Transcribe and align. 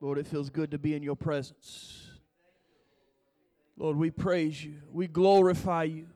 Lord, 0.00 0.18
it 0.18 0.26
feels 0.26 0.50
good 0.50 0.70
to 0.72 0.78
be 0.78 0.94
in 0.94 1.02
your 1.02 1.16
presence. 1.16 2.10
Lord, 3.78 3.96
we 3.96 4.10
praise 4.10 4.64
you. 4.64 4.76
We 4.92 5.06
glorify 5.06 5.84
you. 5.84 6.06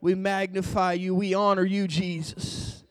We 0.00 0.14
magnify 0.14 0.94
you. 0.94 1.14
We 1.14 1.34
honor 1.34 1.64
you, 1.64 1.88
Jesus. 1.88 2.84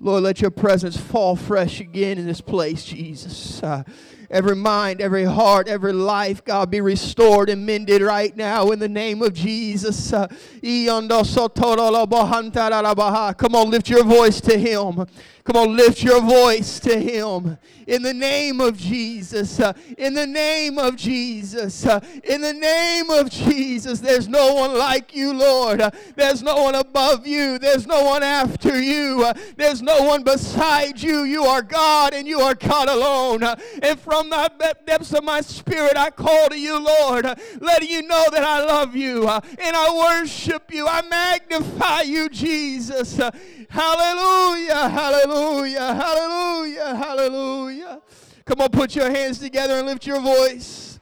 Lord, 0.00 0.22
let 0.22 0.40
your 0.40 0.50
presence 0.50 0.96
fall 0.96 1.36
fresh 1.36 1.80
again 1.80 2.18
in 2.18 2.26
this 2.26 2.40
place, 2.40 2.84
Jesus. 2.84 3.62
Uh, 3.62 3.84
every 4.30 4.56
mind, 4.56 5.00
every 5.00 5.24
heart, 5.24 5.68
every 5.68 5.92
life, 5.92 6.44
God, 6.44 6.70
be 6.70 6.80
restored 6.80 7.48
and 7.48 7.64
mended 7.64 8.02
right 8.02 8.36
now 8.36 8.70
in 8.70 8.78
the 8.78 8.88
name 8.88 9.22
of 9.22 9.34
Jesus. 9.34 10.10
Come 10.10 10.28
on, 13.54 13.70
lift 13.70 13.90
your 13.90 14.04
voice 14.04 14.40
to 14.40 14.58
Him. 14.58 15.06
Come 15.44 15.56
on, 15.56 15.76
lift 15.76 16.02
your 16.02 16.22
voice 16.22 16.80
to 16.80 16.98
Him. 16.98 17.58
In 17.86 18.02
the 18.02 18.14
name 18.14 18.62
of 18.62 18.78
Jesus. 18.78 19.60
In 19.98 20.14
the 20.14 20.26
name 20.26 20.78
of 20.78 20.96
Jesus. 20.96 21.84
In 21.84 22.40
the 22.40 22.54
name 22.54 23.10
of 23.10 23.28
Jesus. 23.28 24.00
There's 24.00 24.26
no 24.26 24.54
one 24.54 24.78
like 24.78 25.14
you, 25.14 25.34
Lord. 25.34 25.82
There's 26.16 26.42
no 26.42 26.62
one 26.62 26.74
above 26.74 27.26
you. 27.26 27.58
There's 27.58 27.86
no 27.86 28.04
one 28.04 28.22
after 28.22 28.80
you. 28.80 29.30
There's 29.58 29.82
no 29.82 30.04
one 30.04 30.22
beside 30.22 31.02
you. 31.02 31.24
You 31.24 31.44
are 31.44 31.60
God 31.60 32.14
and 32.14 32.26
you 32.26 32.40
are 32.40 32.54
God 32.54 32.88
alone. 32.88 33.42
And 33.82 34.00
from 34.00 34.13
the 34.22 34.76
depths 34.86 35.12
of 35.12 35.24
my 35.24 35.40
spirit, 35.40 35.96
I 35.96 36.10
call 36.10 36.48
to 36.48 36.58
you, 36.58 36.78
Lord, 36.78 37.26
uh, 37.26 37.34
letting 37.60 37.88
you 37.88 38.02
know 38.02 38.26
that 38.30 38.44
I 38.44 38.64
love 38.64 38.94
you 38.94 39.28
and 39.28 39.76
I 39.76 40.20
worship 40.20 40.72
you. 40.72 40.86
I 40.86 41.02
magnify 41.02 42.02
you, 42.02 42.28
Jesus. 42.28 43.16
Hallelujah, 43.68 44.88
hallelujah, 44.88 45.94
hallelujah, 45.94 46.94
hallelujah. 46.96 48.02
Come 48.44 48.60
on, 48.60 48.68
put 48.68 48.94
your 48.94 49.10
hands 49.10 49.38
together 49.38 49.74
and 49.78 49.86
lift 49.86 50.06
your 50.06 50.20
voice. 50.20 50.93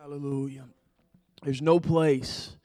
Hallelujah. 0.00 0.64
There's 1.42 1.60
no 1.60 1.78
place 1.78 2.56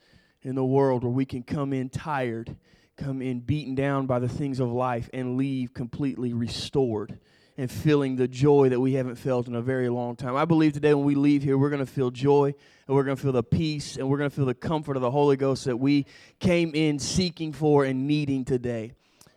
in 0.42 0.56
the 0.56 0.64
world 0.64 1.04
where 1.04 1.12
we 1.12 1.26
can 1.26 1.44
come 1.44 1.74
in 1.74 1.90
tired 1.90 2.56
come 2.96 3.22
in 3.22 3.42
beaten 3.42 3.76
down 3.76 4.06
by 4.06 4.20
the 4.20 4.30
things 4.30 4.62
of 4.62 4.72
life 4.72 5.10
and 5.14 5.36
leave 5.36 5.74
completely 5.74 6.32
restored 6.32 7.20
and 7.58 7.70
feeling 7.70 8.16
the 8.16 8.30
joy 8.30 8.70
that 8.70 8.80
we 8.80 8.94
haven't 8.94 9.16
felt 9.16 9.50
in 9.50 9.56
a 9.56 9.62
very 9.62 9.90
long 9.90 10.16
time. 10.16 10.38
I 10.38 10.46
believe 10.46 10.72
today 10.72 10.94
when 10.94 11.04
we 11.04 11.16
leave 11.16 11.44
here, 11.44 11.58
we're 11.58 11.70
going 11.70 11.86
to 11.86 11.92
feel 11.92 12.10
joy 12.10 12.54
and 12.88 12.96
we're 12.96 13.04
going 13.04 13.18
to 13.18 13.22
feel 13.22 13.34
the 13.34 13.44
peace 13.44 13.98
and 13.98 14.08
we're 14.08 14.18
going 14.18 14.30
to 14.30 14.36
feel 14.36 14.46
the 14.46 14.54
comfort 14.54 14.96
of 14.96 15.02
the 15.02 15.12
Holy 15.12 15.36
Ghost 15.36 15.66
that 15.66 15.76
we 15.76 16.06
came 16.40 16.74
in 16.74 17.00
seeking 17.00 17.52
for 17.52 17.84
and 17.84 18.08
needing 18.08 18.46
today. 18.46 18.94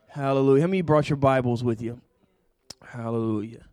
Hallelujah. 0.06 0.60
How 0.60 0.68
many 0.68 0.82
brought 0.82 1.10
your 1.10 1.16
Bibles 1.16 1.64
with 1.64 1.82
you? 1.82 2.00
Hallelujah. 2.80 3.64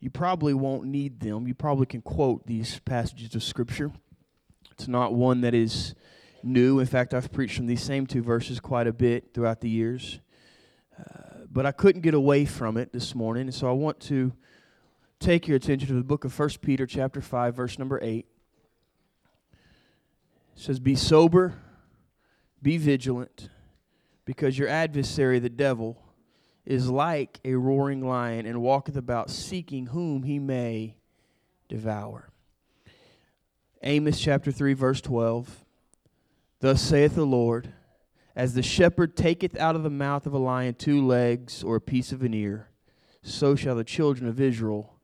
You 0.00 0.10
probably 0.10 0.54
won't 0.54 0.84
need 0.84 1.20
them. 1.20 1.48
You 1.48 1.54
probably 1.54 1.86
can 1.86 2.02
quote 2.02 2.46
these 2.46 2.80
passages 2.80 3.34
of 3.34 3.42
Scripture. 3.42 3.90
It's 4.72 4.88
not 4.88 5.14
one 5.14 5.40
that 5.40 5.54
is 5.54 5.94
new. 6.42 6.78
In 6.78 6.86
fact, 6.86 7.14
I've 7.14 7.32
preached 7.32 7.56
from 7.56 7.66
these 7.66 7.82
same 7.82 8.06
two 8.06 8.22
verses 8.22 8.60
quite 8.60 8.86
a 8.86 8.92
bit 8.92 9.32
throughout 9.32 9.60
the 9.60 9.70
years. 9.70 10.20
Uh, 10.98 11.46
but 11.50 11.64
I 11.64 11.72
couldn't 11.72 12.02
get 12.02 12.14
away 12.14 12.44
from 12.44 12.76
it 12.76 12.92
this 12.92 13.14
morning, 13.14 13.44
and 13.44 13.54
so 13.54 13.68
I 13.68 13.72
want 13.72 14.00
to 14.00 14.32
take 15.18 15.48
your 15.48 15.56
attention 15.56 15.88
to 15.88 15.94
the 15.94 16.04
book 16.04 16.24
of 16.24 16.38
1 16.38 16.50
Peter 16.60 16.86
chapter 16.86 17.20
5 17.20 17.56
verse 17.56 17.78
number 17.78 17.98
8. 18.02 18.18
It 18.18 18.26
says 20.54 20.78
be 20.78 20.94
sober, 20.94 21.54
be 22.62 22.76
vigilant, 22.76 23.48
because 24.24 24.58
your 24.58 24.68
adversary 24.68 25.38
the 25.38 25.48
devil 25.48 26.02
is 26.66 26.90
like 26.90 27.38
a 27.44 27.54
roaring 27.54 28.06
lion 28.06 28.44
and 28.44 28.60
walketh 28.60 28.96
about 28.96 29.30
seeking 29.30 29.86
whom 29.86 30.24
he 30.24 30.38
may 30.38 30.96
devour. 31.68 32.28
Amos 33.82 34.20
chapter 34.20 34.50
3 34.50 34.74
verse 34.74 35.00
12 35.00 35.64
Thus 36.60 36.82
saith 36.82 37.14
the 37.14 37.24
Lord, 37.24 37.72
as 38.34 38.54
the 38.54 38.62
shepherd 38.62 39.16
taketh 39.16 39.56
out 39.58 39.76
of 39.76 39.82
the 39.82 39.90
mouth 39.90 40.26
of 40.26 40.32
a 40.32 40.38
lion 40.38 40.74
two 40.74 41.06
legs 41.06 41.62
or 41.62 41.76
a 41.76 41.80
piece 41.80 42.12
of 42.12 42.22
an 42.22 42.34
ear, 42.34 42.70
so 43.22 43.54
shall 43.54 43.76
the 43.76 43.84
children 43.84 44.28
of 44.28 44.40
Israel 44.40 44.94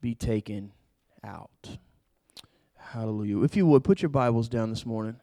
be 0.00 0.14
taken 0.14 0.72
out. 1.24 1.78
Hallelujah. 2.76 3.42
If 3.42 3.56
you 3.56 3.66
would, 3.66 3.84
put 3.84 4.02
your 4.02 4.10
Bibles 4.10 4.48
down 4.48 4.70
this 4.70 4.84
morning. 4.84 5.16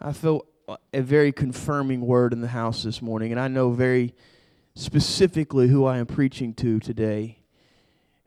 I 0.00 0.12
felt 0.12 0.46
a 0.92 1.02
very 1.02 1.32
confirming 1.32 2.02
word 2.02 2.32
in 2.32 2.40
the 2.40 2.48
house 2.48 2.82
this 2.84 3.02
morning, 3.02 3.32
and 3.32 3.40
I 3.40 3.48
know 3.48 3.70
very 3.70 4.14
specifically 4.74 5.68
who 5.68 5.84
I 5.84 5.98
am 5.98 6.06
preaching 6.06 6.54
to 6.54 6.80
today. 6.80 7.38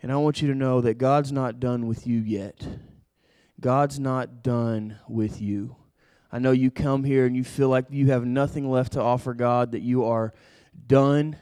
And 0.01 0.11
I 0.11 0.17
want 0.17 0.41
you 0.41 0.47
to 0.47 0.55
know 0.55 0.81
that 0.81 0.97
God's 0.97 1.31
not 1.31 1.59
done 1.59 1.87
with 1.87 2.07
you 2.07 2.19
yet. 2.19 2.65
God's 3.59 3.99
not 3.99 4.43
done 4.43 4.99
with 5.07 5.41
you. 5.41 5.75
I 6.31 6.39
know 6.39 6.51
you 6.51 6.69
come 6.69 7.03
here 7.03 7.25
and 7.25 7.35
you 7.35 7.43
feel 7.43 7.69
like 7.69 7.85
you 7.89 8.07
have 8.07 8.25
nothing 8.25 8.69
left 8.69 8.93
to 8.93 9.01
offer 9.01 9.33
God, 9.33 9.71
that 9.71 9.81
you 9.81 10.05
are 10.05 10.33
done. 10.87 11.37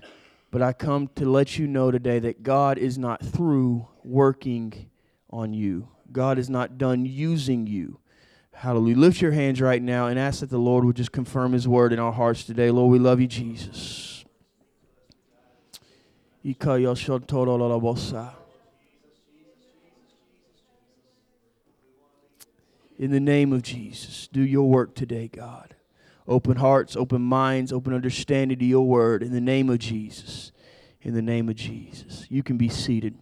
But 0.51 0.61
I 0.61 0.73
come 0.73 1.09
to 1.15 1.29
let 1.29 1.57
you 1.57 1.67
know 1.67 1.91
today 1.91 2.19
that 2.19 2.43
God 2.43 2.77
is 2.77 2.97
not 2.97 3.23
through 3.23 3.87
working 4.03 4.89
on 5.29 5.53
you. 5.53 5.89
God 6.11 6.37
is 6.39 6.49
not 6.49 6.77
done 6.77 7.05
using 7.05 7.67
you. 7.67 7.99
Hallelujah. 8.53 8.95
Lift 8.95 9.21
your 9.21 9.33
hands 9.33 9.59
right 9.59 9.81
now 9.81 10.07
and 10.07 10.17
ask 10.17 10.39
that 10.39 10.49
the 10.49 10.57
Lord 10.57 10.85
would 10.85 10.95
just 10.95 11.11
confirm 11.11 11.51
His 11.51 11.67
word 11.67 11.91
in 11.91 11.99
our 11.99 12.13
hearts 12.13 12.45
today. 12.45 12.71
Lord, 12.71 12.89
we 12.89 12.99
love 12.99 13.19
you, 13.19 13.27
Jesus. 13.27 14.14
In 16.45 16.53
the 23.09 23.19
name 23.19 23.51
of 23.51 23.63
Jesus, 23.63 24.29
do 24.31 24.41
your 24.41 24.69
work 24.69 24.93
today, 24.93 25.27
God. 25.27 25.73
Open 26.27 26.57
hearts, 26.57 26.95
open 26.95 27.23
minds, 27.23 27.73
open 27.73 27.95
understanding 27.95 28.59
to 28.59 28.65
your 28.65 28.85
word. 28.85 29.23
In 29.23 29.31
the 29.31 29.41
name 29.41 29.71
of 29.71 29.79
Jesus. 29.79 30.51
In 31.01 31.15
the 31.15 31.23
name 31.23 31.49
of 31.49 31.55
Jesus. 31.55 32.27
You 32.29 32.43
can 32.43 32.57
be 32.57 32.69
seated. 32.69 33.17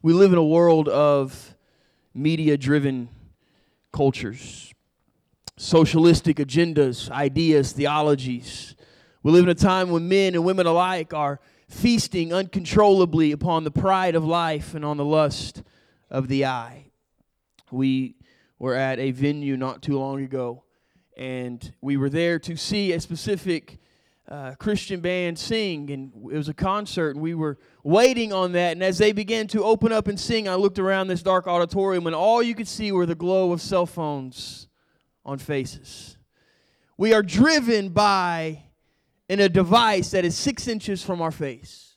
We 0.00 0.14
live 0.14 0.32
in 0.32 0.38
a 0.38 0.44
world 0.44 0.88
of 0.88 1.54
media 2.14 2.56
driven 2.56 3.10
cultures, 3.92 4.72
socialistic 5.58 6.38
agendas, 6.38 7.10
ideas, 7.10 7.72
theologies. 7.72 8.74
We 9.24 9.30
live 9.30 9.44
in 9.44 9.50
a 9.50 9.54
time 9.54 9.90
when 9.90 10.08
men 10.08 10.34
and 10.34 10.44
women 10.44 10.66
alike 10.66 11.14
are 11.14 11.38
feasting 11.68 12.32
uncontrollably 12.32 13.30
upon 13.30 13.62
the 13.62 13.70
pride 13.70 14.16
of 14.16 14.24
life 14.24 14.74
and 14.74 14.84
on 14.84 14.96
the 14.96 15.04
lust 15.04 15.62
of 16.10 16.26
the 16.26 16.44
eye. 16.44 16.90
We 17.70 18.16
were 18.58 18.74
at 18.74 18.98
a 18.98 19.12
venue 19.12 19.56
not 19.56 19.80
too 19.80 19.96
long 19.96 20.24
ago, 20.24 20.64
and 21.16 21.72
we 21.80 21.96
were 21.96 22.10
there 22.10 22.40
to 22.40 22.56
see 22.56 22.92
a 22.92 23.00
specific 23.00 23.78
uh, 24.28 24.56
Christian 24.56 25.00
band 25.00 25.38
sing, 25.38 25.88
and 25.92 26.12
it 26.32 26.36
was 26.36 26.48
a 26.48 26.54
concert, 26.54 27.10
and 27.10 27.22
we 27.22 27.34
were 27.34 27.58
waiting 27.84 28.32
on 28.32 28.50
that. 28.52 28.72
And 28.72 28.82
as 28.82 28.98
they 28.98 29.12
began 29.12 29.46
to 29.48 29.62
open 29.62 29.92
up 29.92 30.08
and 30.08 30.18
sing, 30.18 30.48
I 30.48 30.56
looked 30.56 30.80
around 30.80 31.06
this 31.06 31.22
dark 31.22 31.46
auditorium, 31.46 32.08
and 32.08 32.16
all 32.16 32.42
you 32.42 32.56
could 32.56 32.66
see 32.66 32.90
were 32.90 33.06
the 33.06 33.14
glow 33.14 33.52
of 33.52 33.60
cell 33.60 33.86
phones 33.86 34.66
on 35.24 35.38
faces. 35.38 36.18
We 36.98 37.14
are 37.14 37.22
driven 37.22 37.90
by 37.90 38.64
in 39.32 39.40
a 39.40 39.48
device 39.48 40.10
that 40.10 40.26
is 40.26 40.36
six 40.36 40.68
inches 40.68 41.02
from 41.02 41.22
our 41.22 41.30
face. 41.30 41.94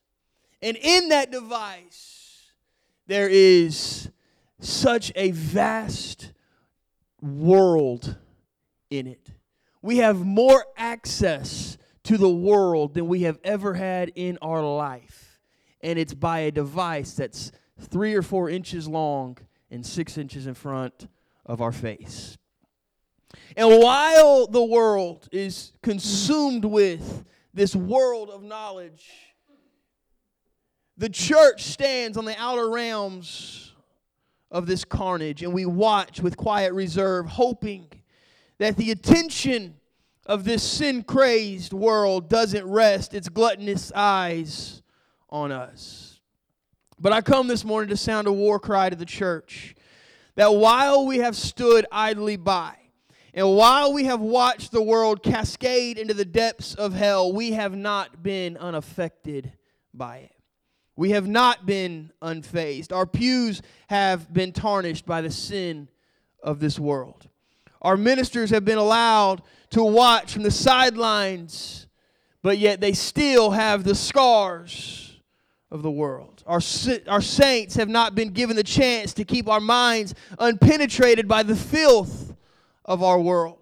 And 0.61 0.77
in 0.77 1.09
that 1.09 1.31
device, 1.31 2.49
there 3.07 3.27
is 3.27 4.09
such 4.61 5.11
a 5.17 5.31
vast 5.31 6.31
world 7.21 8.15
in 8.89 9.05
it. 9.05 9.31
We 9.81 9.97
have 9.97 10.25
more 10.25 10.65
access 10.77 11.77
to 12.03 12.17
the 12.17 12.29
world 12.29 12.93
than 12.93 13.09
we 13.09 13.23
have 13.23 13.37
ever 13.43 13.73
had 13.73 14.13
in 14.15 14.37
our 14.41 14.61
life. 14.63 15.41
And 15.81 15.99
it's 15.99 16.13
by 16.13 16.39
a 16.39 16.51
device 16.51 17.15
that's 17.15 17.51
three 17.81 18.13
or 18.13 18.21
four 18.21 18.49
inches 18.49 18.87
long 18.87 19.37
and 19.69 19.85
six 19.85 20.17
inches 20.17 20.47
in 20.47 20.53
front 20.53 21.09
of 21.45 21.61
our 21.61 21.73
face. 21.73 22.37
And 23.55 23.81
while 23.81 24.47
the 24.47 24.63
world 24.63 25.27
is 25.31 25.73
consumed 25.81 26.65
with 26.65 27.23
this 27.53 27.75
world 27.75 28.29
of 28.29 28.43
knowledge, 28.43 29.09
the 30.97 31.09
church 31.09 31.63
stands 31.63 32.17
on 32.17 32.25
the 32.25 32.39
outer 32.39 32.69
realms 32.69 33.73
of 34.51 34.67
this 34.67 34.85
carnage 34.85 35.43
and 35.43 35.53
we 35.53 35.65
watch 35.65 36.21
with 36.21 36.37
quiet 36.37 36.73
reserve, 36.73 37.25
hoping 37.25 37.87
that 38.57 38.77
the 38.77 38.91
attention 38.91 39.75
of 40.25 40.43
this 40.43 40.63
sin 40.63 41.03
crazed 41.03 41.73
world 41.73 42.29
doesn't 42.29 42.65
rest 42.65 43.13
its 43.13 43.29
gluttonous 43.29 43.91
eyes 43.93 44.81
on 45.29 45.51
us. 45.51 46.19
But 46.99 47.11
I 47.11 47.21
come 47.21 47.47
this 47.47 47.65
morning 47.65 47.89
to 47.89 47.97
sound 47.97 48.27
a 48.27 48.31
war 48.31 48.59
cry 48.59 48.89
to 48.89 48.95
the 48.95 49.05
church 49.05 49.75
that 50.35 50.53
while 50.53 51.05
we 51.05 51.17
have 51.17 51.35
stood 51.35 51.85
idly 51.91 52.37
by, 52.37 52.75
and 53.35 53.53
while 53.53 53.91
we 53.91 54.05
have 54.05 54.21
watched 54.21 54.71
the 54.71 54.81
world 54.81 55.21
cascade 55.21 55.97
into 55.97 56.13
the 56.13 56.23
depths 56.23 56.73
of 56.73 56.93
hell, 56.93 57.33
we 57.33 57.51
have 57.51 57.75
not 57.75 58.23
been 58.23 58.55
unaffected 58.55 59.51
by 59.93 60.19
it. 60.19 60.31
We 60.95 61.09
have 61.09 61.27
not 61.27 61.65
been 61.65 62.13
unfazed. 62.21 62.93
Our 62.93 63.05
pews 63.05 63.61
have 63.89 64.33
been 64.33 64.53
tarnished 64.53 65.05
by 65.05 65.19
the 65.19 65.29
sin 65.29 65.89
of 66.41 66.61
this 66.61 66.79
world. 66.79 67.27
Our 67.81 67.97
ministers 67.97 68.51
have 68.51 68.63
been 68.63 68.77
allowed 68.77 69.41
to 69.71 69.83
watch 69.83 70.31
from 70.31 70.43
the 70.43 70.51
sidelines, 70.51 71.87
but 72.41 72.57
yet 72.57 72.79
they 72.79 72.93
still 72.93 73.51
have 73.51 73.83
the 73.83 73.95
scars 73.95 75.19
of 75.69 75.83
the 75.83 75.91
world. 75.91 76.41
Our, 76.47 76.61
our 77.09 77.21
saints 77.21 77.75
have 77.75 77.89
not 77.89 78.15
been 78.15 78.29
given 78.29 78.55
the 78.55 78.63
chance 78.63 79.13
to 79.15 79.25
keep 79.25 79.49
our 79.49 79.59
minds 79.59 80.15
unpenetrated 80.39 81.27
by 81.27 81.43
the 81.43 81.55
filth 81.57 82.24
of 82.85 83.03
our 83.03 83.19
world. 83.19 83.57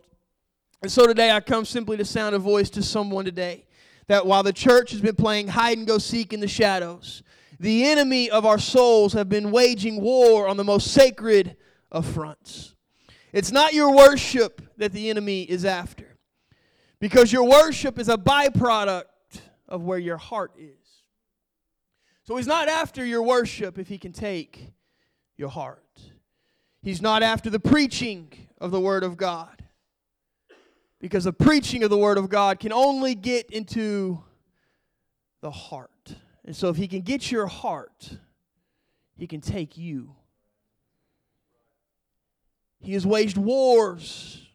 And 0.82 0.92
so 0.92 1.08
today 1.08 1.32
I 1.32 1.40
come 1.40 1.66
simply 1.66 1.98
to 1.98 2.06
sound 2.06 2.36
a 2.36 2.40
voice 2.40 2.70
to 2.72 2.84
someone 2.84 3.26
today 3.26 3.66
that 4.08 4.26
while 4.26 4.44
the 4.44 4.54
church 4.54 4.92
has 4.92 5.02
been 5.02 5.16
playing 5.16 5.48
hide 5.48 5.78
and 5.78 5.88
go 5.88 5.98
seek 5.98 6.34
in 6.34 6.42
the 6.42 6.48
shadows, 6.48 7.24
the 7.60 7.86
enemy 7.86 8.30
of 8.30 8.46
our 8.46 8.60
souls 8.60 9.14
have 9.14 9.30
been 9.30 9.52
waging 9.52 10.02
war 10.02 10.48
on 10.48 10.58
the 10.58 10.64
most 10.64 10.92
sacred 10.92 11.56
of 11.90 12.06
fronts. 12.06 12.76
It's 13.32 13.52
not 13.52 13.74
your 13.74 13.96
worship 13.96 14.62
that 14.78 14.92
the 14.92 15.10
enemy 15.10 15.44
is 15.44 15.64
after, 15.64 16.18
because 17.00 17.32
your 17.32 17.46
worship 17.46 17.98
is 17.98 18.10
a 18.10 18.18
byproduct 18.18 19.06
of 19.70 19.84
where 19.84 20.00
your 20.00 20.18
heart 20.18 20.52
is. 20.58 20.72
So 22.24 22.36
he's 22.36 22.48
not 22.48 22.68
after 22.68 23.06
your 23.06 23.24
worship 23.24 23.80
if 23.80 23.88
he 23.88 23.98
can 23.98 24.12
take 24.12 24.74
your 25.38 25.50
heart. 25.50 25.80
He's 26.82 27.02
not 27.02 27.24
after 27.24 27.50
the 27.50 27.60
preaching 27.60 28.32
of 28.64 28.72
the 28.72 28.80
Word 28.80 29.04
of 29.04 29.18
God. 29.18 29.64
Because 31.00 31.26
the 31.26 31.34
preaching 31.34 31.84
of 31.84 31.92
the 31.92 31.98
Word 31.98 32.18
of 32.18 32.30
God 32.30 32.60
can 32.60 32.74
only 32.74 33.14
get 33.14 33.52
into 33.52 34.24
the 35.42 35.52
heart. 35.52 36.16
And 36.46 36.56
so 36.56 36.70
if 36.70 36.78
he 36.78 36.88
can 36.88 37.02
get 37.02 37.30
your 37.30 37.46
heart, 37.48 38.18
he 39.16 39.28
can 39.28 39.42
take 39.42 39.78
you 39.78 40.16
he 42.84 42.94
has 42.94 43.08
waged 43.08 43.38
wars 43.38 44.46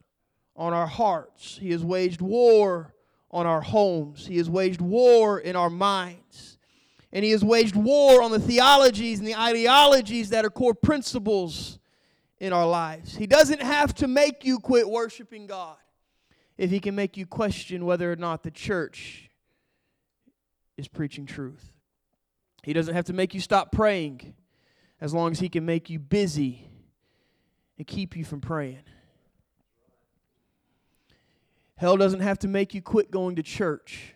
on 0.54 0.74
our 0.74 0.86
hearts. 0.86 1.58
He 1.58 1.70
has 1.70 1.82
waged 1.82 2.20
war 2.20 2.94
on 3.30 3.46
our 3.46 3.62
homes. 3.62 4.26
He 4.26 4.36
has 4.36 4.50
waged 4.50 4.82
war 4.82 5.40
in 5.40 5.56
our 5.56 5.70
minds. 5.70 6.58
And 7.10 7.24
He 7.24 7.30
has 7.30 7.42
waged 7.42 7.74
war 7.74 8.22
on 8.22 8.30
the 8.30 8.38
theologies 8.38 9.18
and 9.18 9.26
the 9.26 9.34
ideologies 9.34 10.28
that 10.28 10.44
are 10.44 10.50
core 10.50 10.74
principles 10.74 11.77
in 12.40 12.52
our 12.52 12.66
lives. 12.66 13.16
He 13.16 13.26
doesn't 13.26 13.62
have 13.62 13.94
to 13.96 14.08
make 14.08 14.44
you 14.44 14.58
quit 14.58 14.88
worshiping 14.88 15.46
God 15.46 15.76
if 16.56 16.70
He 16.70 16.80
can 16.80 16.94
make 16.94 17.16
you 17.16 17.26
question 17.26 17.84
whether 17.84 18.10
or 18.10 18.16
not 18.16 18.42
the 18.42 18.50
church 18.50 19.30
is 20.76 20.88
preaching 20.88 21.26
truth. 21.26 21.72
He 22.62 22.72
doesn't 22.72 22.94
have 22.94 23.06
to 23.06 23.12
make 23.12 23.34
you 23.34 23.40
stop 23.40 23.72
praying 23.72 24.34
as 25.00 25.14
long 25.14 25.32
as 25.32 25.40
He 25.40 25.48
can 25.48 25.64
make 25.64 25.90
you 25.90 25.98
busy 25.98 26.68
and 27.76 27.86
keep 27.86 28.16
you 28.16 28.24
from 28.24 28.40
praying. 28.40 28.82
Hell 31.76 31.96
doesn't 31.96 32.20
have 32.20 32.40
to 32.40 32.48
make 32.48 32.74
you 32.74 32.82
quit 32.82 33.10
going 33.10 33.36
to 33.36 33.42
church 33.42 34.14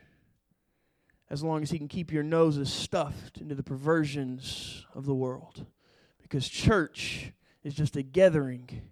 as 1.31 1.43
long 1.43 1.63
as 1.63 1.71
he 1.71 1.79
can 1.79 1.89
keep 1.89 2.13
your 2.13 2.25
noses 2.25 2.71
stuffed 2.71 3.39
into 3.39 3.55
the 3.55 3.63
perversions 3.63 4.85
of 4.95 5.07
the 5.07 5.15
world. 5.15 5.65
Because 6.21 6.49
church 6.49 7.33
is 7.65 7.75
just 7.75 7.97
a 7.97 8.03
gathering. 8.03 8.83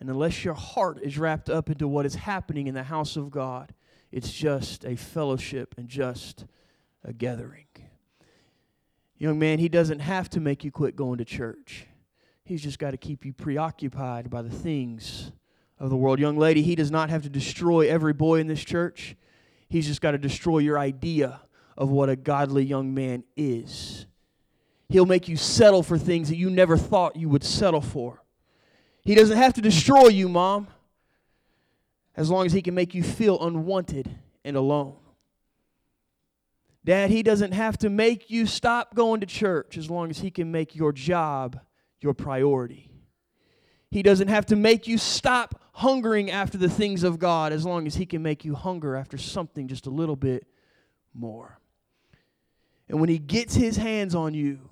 And 0.00 0.08
unless 0.08 0.44
your 0.44 0.54
heart 0.54 1.00
is 1.02 1.18
wrapped 1.18 1.50
up 1.50 1.68
into 1.68 1.88
what 1.88 2.06
is 2.06 2.14
happening 2.14 2.66
in 2.66 2.74
the 2.74 2.84
house 2.84 3.16
of 3.16 3.30
God, 3.30 3.74
it's 4.12 4.32
just 4.32 4.84
a 4.84 4.96
fellowship 4.96 5.74
and 5.76 5.88
just 5.88 6.46
a 7.04 7.12
gathering. 7.12 7.66
Young 9.18 9.38
man, 9.38 9.58
he 9.58 9.68
doesn't 9.68 9.98
have 9.98 10.30
to 10.30 10.40
make 10.40 10.62
you 10.64 10.70
quit 10.70 10.94
going 10.94 11.18
to 11.18 11.24
church. 11.24 11.86
He's 12.44 12.62
just 12.62 12.78
got 12.78 12.92
to 12.92 12.96
keep 12.96 13.24
you 13.24 13.32
preoccupied 13.32 14.30
by 14.30 14.42
the 14.42 14.50
things 14.50 15.32
of 15.78 15.90
the 15.90 15.96
world. 15.96 16.18
Young 16.18 16.38
lady, 16.38 16.62
he 16.62 16.74
does 16.74 16.90
not 16.90 17.10
have 17.10 17.22
to 17.24 17.28
destroy 17.28 17.88
every 17.88 18.12
boy 18.12 18.40
in 18.40 18.46
this 18.46 18.64
church. 18.64 19.16
He's 19.68 19.86
just 19.86 20.00
got 20.00 20.12
to 20.12 20.18
destroy 20.18 20.58
your 20.58 20.78
idea 20.78 21.40
of 21.76 21.90
what 21.90 22.08
a 22.08 22.16
godly 22.16 22.64
young 22.64 22.94
man 22.94 23.24
is. 23.36 24.06
He'll 24.88 25.06
make 25.06 25.28
you 25.28 25.36
settle 25.36 25.82
for 25.82 25.98
things 25.98 26.28
that 26.28 26.36
you 26.36 26.50
never 26.50 26.76
thought 26.76 27.16
you 27.16 27.28
would 27.28 27.44
settle 27.44 27.80
for. 27.80 28.22
He 29.02 29.14
doesn't 29.14 29.36
have 29.36 29.54
to 29.54 29.60
destroy 29.60 30.08
you, 30.08 30.28
mom, 30.28 30.68
as 32.16 32.30
long 32.30 32.46
as 32.46 32.52
he 32.52 32.62
can 32.62 32.74
make 32.74 32.94
you 32.94 33.02
feel 33.02 33.40
unwanted 33.44 34.18
and 34.44 34.56
alone. 34.56 34.96
Dad, 36.84 37.10
he 37.10 37.22
doesn't 37.22 37.52
have 37.52 37.76
to 37.78 37.90
make 37.90 38.30
you 38.30 38.46
stop 38.46 38.94
going 38.94 39.20
to 39.20 39.26
church 39.26 39.76
as 39.76 39.90
long 39.90 40.10
as 40.10 40.20
he 40.20 40.30
can 40.30 40.50
make 40.50 40.74
your 40.74 40.92
job 40.92 41.60
your 42.00 42.14
priority. 42.14 42.90
He 43.90 44.02
doesn't 44.02 44.28
have 44.28 44.46
to 44.46 44.56
make 44.56 44.86
you 44.86 44.98
stop 44.98 45.60
hungering 45.72 46.30
after 46.30 46.58
the 46.58 46.68
things 46.68 47.02
of 47.02 47.18
God 47.18 47.52
as 47.52 47.64
long 47.64 47.86
as 47.86 47.94
He 47.94 48.06
can 48.06 48.22
make 48.22 48.44
you 48.44 48.54
hunger 48.54 48.96
after 48.96 49.16
something 49.16 49.68
just 49.68 49.86
a 49.86 49.90
little 49.90 50.16
bit 50.16 50.46
more. 51.14 51.58
And 52.88 53.00
when 53.00 53.08
He 53.08 53.18
gets 53.18 53.54
His 53.54 53.76
hands 53.76 54.14
on 54.14 54.34
you, 54.34 54.67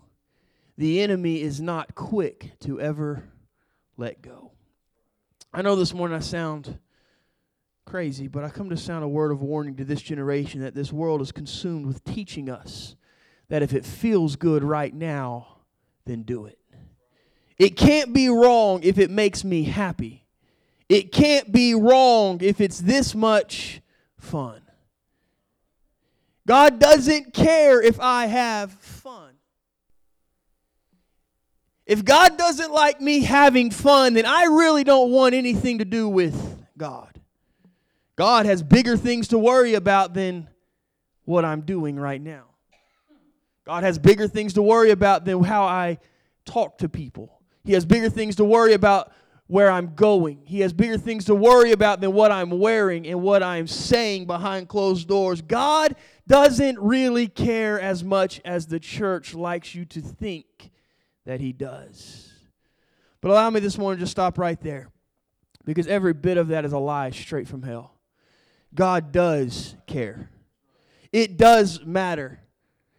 the 0.76 1.00
enemy 1.00 1.40
is 1.40 1.60
not 1.60 1.94
quick 1.94 2.52
to 2.60 2.80
ever 2.80 3.24
let 3.96 4.20
go. 4.22 4.52
I 5.52 5.62
know 5.62 5.76
this 5.76 5.94
morning 5.94 6.16
I 6.16 6.20
sound 6.20 6.78
crazy, 7.86 8.28
but 8.28 8.44
I 8.44 8.50
come 8.50 8.70
to 8.70 8.76
sound 8.76 9.04
a 9.04 9.08
word 9.08 9.32
of 9.32 9.40
warning 9.40 9.76
to 9.76 9.84
this 9.84 10.02
generation 10.02 10.60
that 10.60 10.74
this 10.74 10.92
world 10.92 11.22
is 11.22 11.32
consumed 11.32 11.86
with 11.86 12.04
teaching 12.04 12.50
us 12.50 12.96
that 13.48 13.62
if 13.62 13.72
it 13.72 13.84
feels 13.84 14.36
good 14.36 14.62
right 14.62 14.92
now, 14.92 15.58
then 16.04 16.22
do 16.22 16.46
it. 16.46 16.58
It 17.58 17.76
can't 17.76 18.12
be 18.12 18.28
wrong 18.28 18.82
if 18.82 18.98
it 18.98 19.10
makes 19.10 19.44
me 19.44 19.62
happy. 19.62 20.26
It 20.88 21.10
can't 21.10 21.50
be 21.50 21.74
wrong 21.74 22.40
if 22.42 22.60
it's 22.60 22.80
this 22.80 23.14
much 23.14 23.80
fun. 24.18 24.62
God 26.46 26.78
doesn't 26.78 27.32
care 27.32 27.82
if 27.82 27.98
I 27.98 28.26
have 28.26 28.72
fun. 28.72 29.35
If 31.86 32.04
God 32.04 32.36
doesn't 32.36 32.72
like 32.72 33.00
me 33.00 33.20
having 33.20 33.70
fun, 33.70 34.14
then 34.14 34.26
I 34.26 34.44
really 34.44 34.82
don't 34.82 35.12
want 35.12 35.34
anything 35.34 35.78
to 35.78 35.84
do 35.84 36.08
with 36.08 36.58
God. 36.76 37.20
God 38.16 38.46
has 38.46 38.62
bigger 38.62 38.96
things 38.96 39.28
to 39.28 39.38
worry 39.38 39.74
about 39.74 40.12
than 40.12 40.48
what 41.24 41.44
I'm 41.44 41.60
doing 41.60 41.96
right 41.96 42.20
now. 42.20 42.44
God 43.64 43.84
has 43.84 43.98
bigger 43.98 44.26
things 44.26 44.54
to 44.54 44.62
worry 44.62 44.90
about 44.90 45.24
than 45.24 45.42
how 45.44 45.64
I 45.64 45.98
talk 46.44 46.78
to 46.78 46.88
people. 46.88 47.40
He 47.64 47.72
has 47.74 47.84
bigger 47.84 48.10
things 48.10 48.36
to 48.36 48.44
worry 48.44 48.72
about 48.72 49.12
where 49.48 49.70
I'm 49.70 49.94
going. 49.94 50.40
He 50.44 50.60
has 50.60 50.72
bigger 50.72 50.98
things 50.98 51.26
to 51.26 51.34
worry 51.34 51.70
about 51.70 52.00
than 52.00 52.12
what 52.12 52.32
I'm 52.32 52.50
wearing 52.50 53.06
and 53.06 53.22
what 53.22 53.42
I'm 53.42 53.68
saying 53.68 54.26
behind 54.26 54.68
closed 54.68 55.06
doors. 55.06 55.40
God 55.40 55.94
doesn't 56.26 56.78
really 56.80 57.28
care 57.28 57.80
as 57.80 58.02
much 58.02 58.40
as 58.44 58.66
the 58.66 58.80
church 58.80 59.34
likes 59.34 59.74
you 59.74 59.84
to 59.84 60.00
think 60.00 60.70
that 61.26 61.40
He 61.40 61.52
does. 61.52 62.32
But 63.20 63.30
allow 63.30 63.50
me 63.50 63.60
this 63.60 63.76
morning 63.76 64.00
to 64.00 64.06
stop 64.06 64.38
right 64.38 64.60
there 64.60 64.88
because 65.64 65.86
every 65.86 66.14
bit 66.14 66.38
of 66.38 66.48
that 66.48 66.64
is 66.64 66.72
a 66.72 66.78
lie 66.78 67.10
straight 67.10 67.48
from 67.48 67.62
hell. 67.62 67.92
God 68.74 69.12
does 69.12 69.76
care. 69.86 70.30
It 71.12 71.36
does 71.36 71.84
matter. 71.84 72.40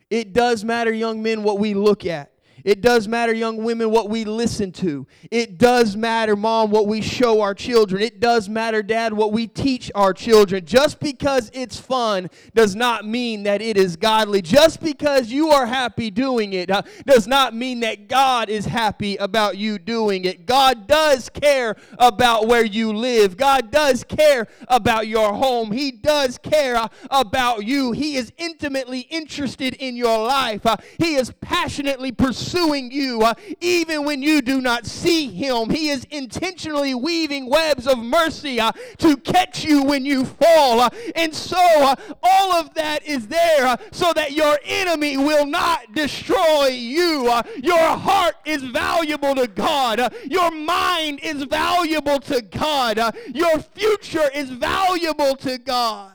It 0.10 0.34
does 0.34 0.64
matter, 0.64 0.92
young 0.92 1.22
men, 1.22 1.44
what 1.44 1.60
we 1.60 1.74
look 1.74 2.06
at. 2.06 2.32
It 2.64 2.82
does 2.82 3.08
matter, 3.08 3.34
young 3.34 3.64
women, 3.64 3.92
what 3.92 4.10
we 4.10 4.26
listen 4.26 4.72
to. 4.74 5.06
It 5.32 5.58
does 5.58 5.96
matter, 5.96 6.36
mom, 6.36 6.72
what 6.72 6.88
we 6.88 7.02
show 7.02 7.42
our 7.42 7.54
children. 7.54 8.02
It 8.02 8.20
does 8.20 8.50
matter, 8.50 8.82
dad, 8.82 9.14
what 9.14 9.32
we 9.32 9.48
teach 9.48 9.92
our 9.96 10.14
children. 10.14 10.66
Just 10.66 11.00
because 11.00 11.52
it's 11.54 11.80
fun 11.80 12.30
does 12.56 12.76
not 12.76 13.06
mean 13.06 13.44
that 13.44 13.62
it 13.62 13.78
is 13.78 13.96
godly. 13.96 14.42
Just 14.42 14.82
because 14.82 15.30
you 15.30 15.50
are 15.50 15.66
happy 15.66 16.10
doing 16.10 16.54
it 16.54 16.72
uh, 16.72 16.82
does 17.06 17.28
not 17.28 17.56
mean 17.56 17.82
that 17.82 18.08
God 18.08 18.50
is 18.50 18.66
happy 18.66 19.16
about 19.18 19.58
you 19.58 19.78
doing 19.78 20.26
it. 20.26 20.46
God 20.46 20.88
does 20.88 21.30
care 21.30 21.76
about 22.00 22.48
where 22.48 22.66
you 22.66 22.92
live, 22.94 23.38
God 23.38 23.72
does 23.72 24.04
care 24.04 24.48
about 24.68 25.08
your 25.08 25.34
home. 25.34 25.72
He 25.72 25.92
does 25.92 26.38
care 26.38 26.76
uh, 26.76 26.88
about 27.10 27.66
you. 27.66 27.92
He 27.92 28.16
is 28.16 28.32
intimately 28.38 29.02
interested 29.02 29.76
in 29.76 29.96
your 29.96 30.26
life, 30.26 30.66
uh, 30.66 30.78
He 30.98 31.16
is 31.16 31.32
passionately 31.42 32.12
pursuing 32.12 32.57
pursuing 32.58 32.92
you 32.92 33.22
uh, 33.22 33.34
even 33.62 34.04
when 34.04 34.22
you 34.22 34.42
do 34.42 34.62
not 34.62 34.86
see 34.86 35.28
him. 35.28 35.70
He 35.70 35.90
is 35.90 36.06
intentionally 36.06 36.96
weaving 36.96 37.50
webs 37.50 37.88
of 37.88 38.00
mercy 38.00 38.60
uh, 38.60 38.72
to 38.98 39.18
catch 39.18 39.64
you 39.64 39.84
when 39.84 40.06
you 40.06 40.26
fall. 40.26 40.82
Uh, 40.82 40.90
and 41.16 41.34
so 41.34 41.58
uh, 41.58 41.96
all 42.24 42.54
of 42.54 42.74
that 42.74 43.06
is 43.06 43.28
there 43.28 43.66
uh, 43.66 43.78
so 43.92 44.12
that 44.14 44.32
your 44.32 44.58
enemy 44.66 45.18
will 45.18 45.46
not 45.46 45.94
destroy 45.94 46.68
you. 46.68 47.28
Uh, 47.30 47.44
your 47.58 47.78
heart 47.78 48.36
is 48.46 48.64
valuable 48.64 49.36
to 49.36 49.48
God. 49.48 50.14
your 50.26 50.52
mind 50.52 51.20
is 51.22 51.44
valuable 51.44 52.20
to 52.22 52.42
God. 52.42 53.00
your 53.34 53.60
future 53.60 54.30
is 54.34 54.50
valuable 54.50 55.36
to 55.38 55.58
God. 55.58 56.14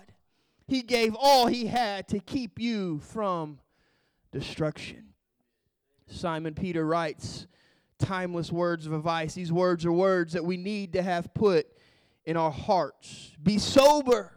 He 0.66 0.82
gave 0.82 1.14
all 1.14 1.46
he 1.46 1.66
had 1.66 2.08
to 2.08 2.18
keep 2.18 2.58
you 2.58 3.00
from 3.00 3.58
destruction. 4.32 5.11
Simon 6.12 6.54
Peter 6.54 6.84
writes 6.84 7.46
timeless 7.98 8.52
words 8.52 8.86
of 8.86 8.92
advice. 8.92 9.34
These 9.34 9.52
words 9.52 9.86
are 9.86 9.92
words 9.92 10.32
that 10.34 10.44
we 10.44 10.56
need 10.56 10.92
to 10.92 11.02
have 11.02 11.32
put 11.34 11.66
in 12.24 12.36
our 12.36 12.50
hearts. 12.50 13.32
Be 13.42 13.58
sober, 13.58 14.32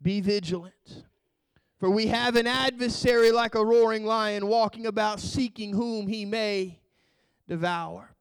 be 0.00 0.20
vigilant. 0.20 1.04
For 1.78 1.90
we 1.90 2.06
have 2.06 2.36
an 2.36 2.46
adversary 2.46 3.32
like 3.32 3.54
a 3.54 3.64
roaring 3.64 4.04
lion 4.04 4.46
walking 4.46 4.86
about 4.86 5.20
seeking 5.20 5.72
whom 5.72 6.06
he 6.06 6.24
may 6.24 6.78
devour. 7.48 8.14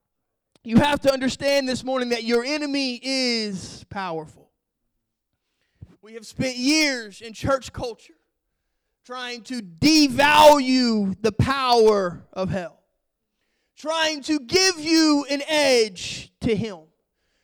You 0.64 0.78
have 0.78 1.00
to 1.02 1.14
understand 1.14 1.70
this 1.70 1.84
morning 1.84 2.10
that 2.10 2.24
your 2.24 2.44
enemy 2.44 3.00
is 3.04 3.86
powerful. 3.90 4.50
We 6.02 6.14
have 6.14 6.26
spent 6.26 6.58
years 6.58 7.22
in 7.22 7.34
church 7.34 7.72
culture 7.72 8.14
trying 9.12 9.42
to 9.42 9.62
devalue 9.62 11.14
the 11.22 11.34
power 11.34 12.24
of 12.32 12.50
hell, 12.50 12.80
trying 13.76 14.22
to 14.22 14.40
give 14.40 14.80
you 14.80 15.26
an 15.30 15.42
edge 15.50 16.32
to 16.40 16.56
him, 16.56 16.78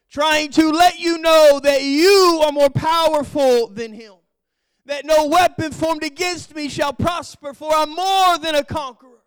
trying 0.09 0.49
to 0.49 0.69
let 0.69 0.97
you 0.97 1.17
know 1.17 1.59
that 1.61 1.83
you 1.83 2.41
are 2.45 2.53
more 2.53 2.69
powerful 2.69 3.67
than 3.67 3.91
him, 3.91 4.13
that 4.85 5.03
no 5.03 5.27
weapon 5.27 5.73
formed 5.73 6.05
against 6.05 6.55
me 6.55 6.69
shall 6.69 6.93
prosper, 6.93 7.53
for 7.53 7.69
I'm 7.73 7.93
more 7.93 8.37
than 8.37 8.55
a 8.55 8.63
conqueror. 8.63 9.25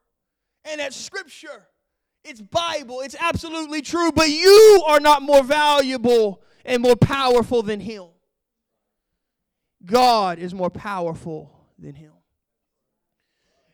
And 0.64 0.80
that 0.80 0.94
scripture, 0.94 1.66
it's 2.25 2.40
Bible, 2.40 3.02
it's 3.02 3.16
absolutely 3.20 3.82
true, 3.82 4.12
but 4.12 4.30
you 4.30 4.82
are 4.88 4.99
not 4.99 5.20
more 5.20 5.44
valuable 5.44 6.40
and 6.64 6.80
more 6.80 6.97
powerful 6.97 7.61
than 7.61 7.80
him. 7.80 8.06
God 9.85 10.38
is 10.38 10.54
more 10.54 10.70
powerful 10.70 11.68
than 11.78 11.94
him. 11.94 12.12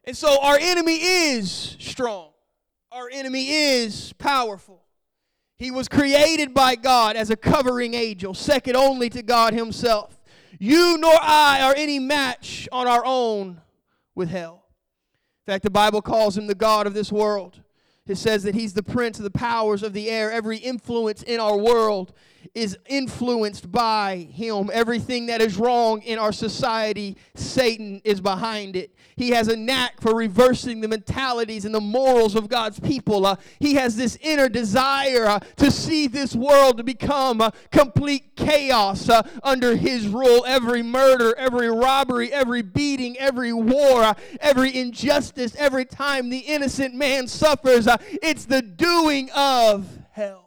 And 0.07 0.17
so 0.17 0.41
our 0.41 0.57
enemy 0.61 0.95
is 0.95 1.77
strong. 1.81 2.31
Our 2.93 3.09
enemy 3.13 3.51
is 3.51 4.13
powerful. 4.15 4.85
He 5.59 5.71
was 5.71 5.89
created 5.89 6.55
by 6.55 6.77
God 6.77 7.17
as 7.17 7.31
a 7.31 7.37
covering 7.37 7.95
angel, 7.95 8.35
second 8.35 8.77
only 8.77 9.09
to 9.11 9.23
God 9.23 9.53
Himself. 9.55 10.21
You 10.59 10.97
nor 10.99 11.15
I 11.21 11.61
are 11.63 11.75
any 11.77 11.99
match 11.99 12.69
on 12.71 12.87
our 12.87 13.05
own 13.05 13.61
with 14.15 14.29
hell. 14.29 14.65
In 15.47 15.53
fact, 15.53 15.65
the 15.65 15.71
Bible 15.71 16.03
calls 16.03 16.37
him 16.37 16.47
the 16.47 16.55
God 16.55 16.87
of 16.87 16.95
this 16.95 17.13
world. 17.13 17.61
It 18.07 18.17
says 18.17 18.43
that 18.45 18.55
he's 18.55 18.73
the 18.73 18.83
prince 18.83 19.19
of 19.19 19.25
the 19.25 19.31
powers 19.31 19.83
of 19.83 19.93
the 19.93 20.09
air. 20.09 20.31
Every 20.31 20.59
influence 20.59 21.23
in 21.23 21.41
our 21.41 21.57
world 21.57 22.13
is 22.55 22.79
influenced 22.87 23.71
by 23.71 24.29
him. 24.33 24.71
Everything 24.73 25.27
that 25.27 25.41
is 25.43 25.57
wrong 25.57 26.01
in 26.03 26.19
our 26.19 26.33
society, 26.33 27.17
Satan 27.35 28.01
is 28.05 28.21
behind 28.21 28.77
it. 28.77 28.95
He 29.17 29.31
has 29.31 29.49
a 29.49 29.57
knack 29.57 30.01
for 30.01 30.15
reversing 30.15 30.81
the 30.81 30.89
mentalities 30.89 31.65
and 31.65 31.75
the 31.75 31.81
morals 31.81 32.35
of 32.35 32.49
God's 32.49 32.79
people. 32.79 33.25
Uh, 33.25 33.37
he 33.59 33.75
has 33.75 33.97
this 33.97 34.17
inner 34.21 34.49
desire 34.49 35.27
uh, 35.27 35.39
to 35.57 35.71
see 35.71 36.07
this 36.07 36.35
world 36.35 36.77
to 36.77 36.85
become 36.85 37.41
uh, 37.41 37.51
complete 37.71 38.37
chaos 38.37 39.09
uh, 39.09 39.23
under 39.43 39.77
his 39.77 40.07
rule. 40.07 40.45
Every 40.47 40.83
murder, 40.83 41.35
every 41.37 41.71
robbery, 41.71 42.33
every 42.33 42.63
beating, 42.63 43.19
every 43.19 43.53
war, 43.53 44.03
uh, 44.03 44.15
every 44.41 44.77
injustice, 44.77 45.57
every 45.57 45.85
time 45.85 46.29
the 46.29 46.39
innocent 46.39 46.95
man 46.95 47.27
suffers, 47.27 47.87
uh, 47.87 47.97
it's 48.23 48.45
the 48.45 48.63
doing 48.63 49.31
of 49.35 49.87
hell. 50.13 50.46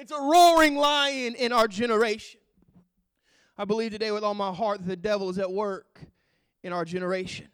It's 0.00 0.12
a 0.12 0.18
roaring 0.18 0.76
lion 0.76 1.34
in 1.34 1.52
our 1.52 1.68
generation. 1.68 2.40
I 3.58 3.66
believe 3.66 3.92
today 3.92 4.10
with 4.10 4.24
all 4.24 4.32
my 4.32 4.50
heart 4.50 4.78
that 4.78 4.86
the 4.86 4.96
devil 4.96 5.28
is 5.28 5.36
at 5.36 5.52
work 5.52 6.00
in 6.62 6.72
our 6.72 6.86
generation. 6.86 7.48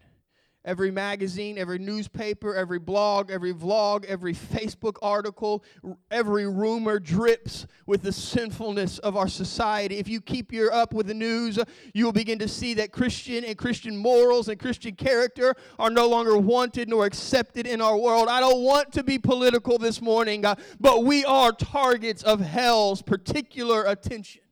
Every 0.67 0.91
magazine, 0.91 1.59
every 1.59 1.79
newspaper, 1.79 2.53
every 2.53 2.81
blog, 2.81 3.31
every 3.31 3.55
vlog, 3.55 4.05
every 4.05 4.35
Facebook 4.35 4.97
article, 5.01 5.63
every 6.11 6.49
rumor 6.49 6.99
drips 6.99 7.69
with 7.87 8.03
the 8.03 8.13
sinfulness 8.13 8.99
of 8.99 9.17
our 9.17 9.29
society. 9.29 9.99
If 9.99 10.09
you 10.09 10.21
keep 10.21 10.53
your 10.53 10.73
up 10.73 10.93
with 10.93 11.07
the 11.07 11.15
news, 11.15 11.61
you 11.95 12.05
will 12.05 12.13
begin 12.13 12.41
to 12.41 12.49
see 12.49 12.75
that 12.75 12.91
Christian 12.91 13.45
and 13.45 13.57
Christian 13.57 13.97
morals 13.97 14.49
and 14.49 14.59
Christian 14.59 14.97
character 14.97 15.55
are 15.79 15.89
no 15.89 16.09
longer 16.09 16.37
wanted 16.37 16.89
nor 16.89 17.07
accepted 17.07 17.69
in 17.69 17.81
our 17.81 17.97
world. 17.97 18.27
I 18.29 18.41
don't 18.41 18.63
want 18.63 18.93
to 18.95 19.05
be 19.05 19.21
political 19.21 19.79
this 19.79 20.03
morning, 20.03 20.45
uh, 20.45 20.57
but 20.81 21.05
we 21.05 21.25
are 21.25 21.53
targets 21.53 22.25
of 22.25 22.41
hell's 22.41 23.03
particular 23.03 23.85
attention. 23.85 24.43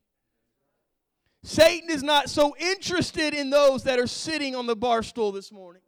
Satan 1.43 1.91
is 1.91 2.05
not 2.05 2.31
so 2.31 2.55
interested 2.59 3.35
in 3.35 3.51
those 3.51 3.83
that 3.83 3.99
are 3.99 4.07
sitting 4.07 4.55
on 4.55 4.67
the 4.67 4.77
bar 4.77 5.03
stool 5.03 5.33
this 5.33 5.51
morning. 5.51 5.83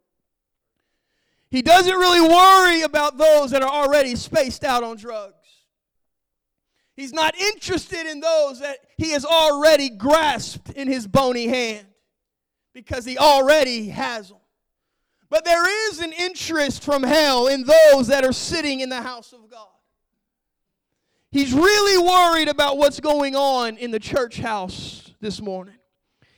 He 1.49 1.61
doesn't 1.61 1.95
really 1.95 2.21
worry 2.21 2.81
about 2.81 3.17
those 3.17 3.51
that 3.51 3.61
are 3.61 3.69
already 3.69 4.15
spaced 4.15 4.63
out 4.63 4.83
on 4.83 4.97
drugs. 4.97 5.33
He's 6.95 7.13
not 7.13 7.37
interested 7.37 8.07
in 8.07 8.19
those 8.19 8.59
that 8.59 8.79
he 8.97 9.11
has 9.11 9.23
already 9.23 9.89
grasped 9.89 10.71
in 10.71 10.87
his 10.87 11.07
bony 11.07 11.47
hand 11.47 11.85
because 12.73 13.05
he 13.05 13.17
already 13.17 13.89
has 13.89 14.29
them. 14.29 14.39
But 15.29 15.45
there 15.45 15.89
is 15.89 15.99
an 15.99 16.11
interest 16.11 16.83
from 16.83 17.03
hell 17.03 17.47
in 17.47 17.65
those 17.65 18.07
that 18.07 18.25
are 18.25 18.33
sitting 18.33 18.79
in 18.79 18.89
the 18.89 19.01
house 19.01 19.31
of 19.33 19.49
God. 19.49 19.67
He's 21.31 21.53
really 21.53 21.97
worried 22.03 22.47
about 22.47 22.77
what's 22.77 22.99
going 22.99 23.35
on 23.35 23.77
in 23.77 23.91
the 23.91 23.99
church 23.99 24.39
house 24.39 25.13
this 25.19 25.41
morning. 25.41 25.76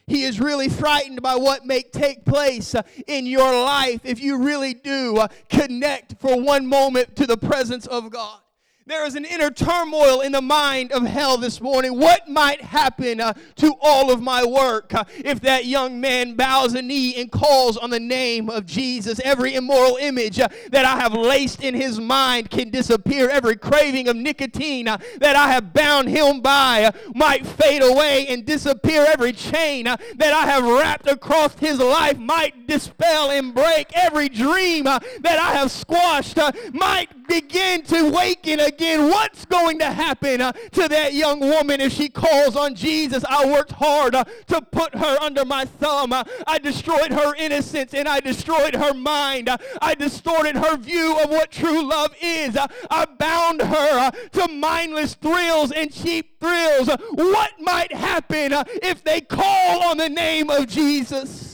He 0.09 0.23
is 0.23 0.39
really 0.39 0.69
frightened 0.69 1.21
by 1.21 1.35
what 1.35 1.65
may 1.65 1.83
take 1.83 2.25
place 2.25 2.73
uh, 2.73 2.81
in 3.05 3.27
your 3.27 3.51
life 3.51 4.01
if 4.03 4.19
you 4.19 4.37
really 4.39 4.73
do 4.73 5.17
uh, 5.17 5.27
connect 5.49 6.19
for 6.19 6.41
one 6.41 6.65
moment 6.65 7.15
to 7.17 7.27
the 7.27 7.37
presence 7.37 7.85
of 7.85 8.09
God. 8.09 8.39
There 8.89 9.05
is 9.05 9.13
an 9.13 9.23
inner 9.23 9.51
turmoil 9.51 10.21
in 10.21 10.31
the 10.31 10.41
mind 10.41 10.93
of 10.93 11.03
hell 11.03 11.37
this 11.37 11.61
morning. 11.61 11.99
What 11.99 12.27
might 12.27 12.59
happen 12.59 13.21
uh, 13.21 13.33
to 13.57 13.75
all 13.79 14.09
of 14.11 14.19
my 14.19 14.43
work 14.43 14.95
uh, 14.95 15.03
if 15.23 15.41
that 15.41 15.65
young 15.65 16.01
man 16.01 16.33
bows 16.33 16.73
a 16.73 16.81
knee 16.81 17.13
and 17.21 17.31
calls 17.31 17.77
on 17.77 17.91
the 17.91 17.99
name 17.99 18.49
of 18.49 18.65
Jesus? 18.65 19.21
Every 19.23 19.53
immoral 19.53 19.97
image 19.97 20.39
uh, 20.39 20.47
that 20.71 20.85
I 20.85 20.99
have 20.99 21.13
laced 21.13 21.61
in 21.61 21.75
his 21.75 21.99
mind 21.99 22.49
can 22.49 22.71
disappear. 22.71 23.29
Every 23.29 23.55
craving 23.57 24.07
of 24.07 24.15
nicotine 24.15 24.87
uh, 24.87 24.97
that 25.19 25.35
I 25.35 25.51
have 25.51 25.71
bound 25.71 26.09
him 26.09 26.41
by 26.41 26.85
uh, 26.85 26.91
might 27.13 27.45
fade 27.45 27.83
away 27.83 28.25
and 28.25 28.43
disappear. 28.43 29.05
Every 29.07 29.33
chain 29.33 29.85
uh, 29.85 29.97
that 30.15 30.33
I 30.33 30.47
have 30.47 30.63
wrapped 30.63 31.07
across 31.07 31.53
his 31.59 31.77
life 31.77 32.17
might 32.17 32.65
dispel 32.65 33.29
and 33.29 33.53
break. 33.53 33.91
Every 33.93 34.29
dream 34.29 34.85
that 34.85 35.03
I 35.23 35.53
have 35.53 35.69
squashed 35.69 36.39
might 36.73 37.18
begin 37.29 37.83
to 37.83 38.09
waken 38.09 38.59
again 38.59 39.09
what's 39.09 39.45
going 39.45 39.79
to 39.79 39.85
happen 39.85 40.41
uh, 40.41 40.51
to 40.51 40.87
that 40.89 41.13
young 41.13 41.39
woman 41.39 41.79
if 41.79 41.93
she 41.93 42.09
calls 42.09 42.55
on 42.55 42.75
Jesus? 42.75 43.23
I 43.29 43.45
worked 43.45 43.71
hard 43.71 44.15
uh, 44.15 44.25
to 44.47 44.61
put 44.61 44.95
her 44.95 45.17
under 45.21 45.45
my 45.45 45.63
thumb. 45.63 46.11
Uh, 46.11 46.23
I 46.47 46.57
destroyed 46.57 47.13
her 47.13 47.35
innocence 47.35 47.93
and 47.93 48.07
I 48.09 48.19
destroyed 48.19 48.75
her 48.75 48.93
mind. 48.93 49.47
Uh, 49.47 49.57
I 49.81 49.95
distorted 49.95 50.55
her 50.55 50.75
view 50.75 51.17
of 51.23 51.29
what 51.29 51.51
true 51.51 51.87
love 51.87 52.13
is. 52.21 52.57
Uh, 52.57 52.67
I 52.89 53.05
bound 53.05 53.61
her 53.61 53.99
uh, 53.99 54.11
to 54.11 54.47
mindless 54.51 55.13
thrills 55.13 55.71
and 55.71 55.93
cheap 55.93 56.39
thrills. 56.39 56.89
what 57.11 57.51
might 57.59 57.93
happen 57.93 58.53
if 58.81 59.03
they 59.03 59.21
call 59.21 59.83
on 59.83 59.97
the 59.97 60.09
name 60.09 60.49
of 60.49 60.67
Jesus? 60.67 61.48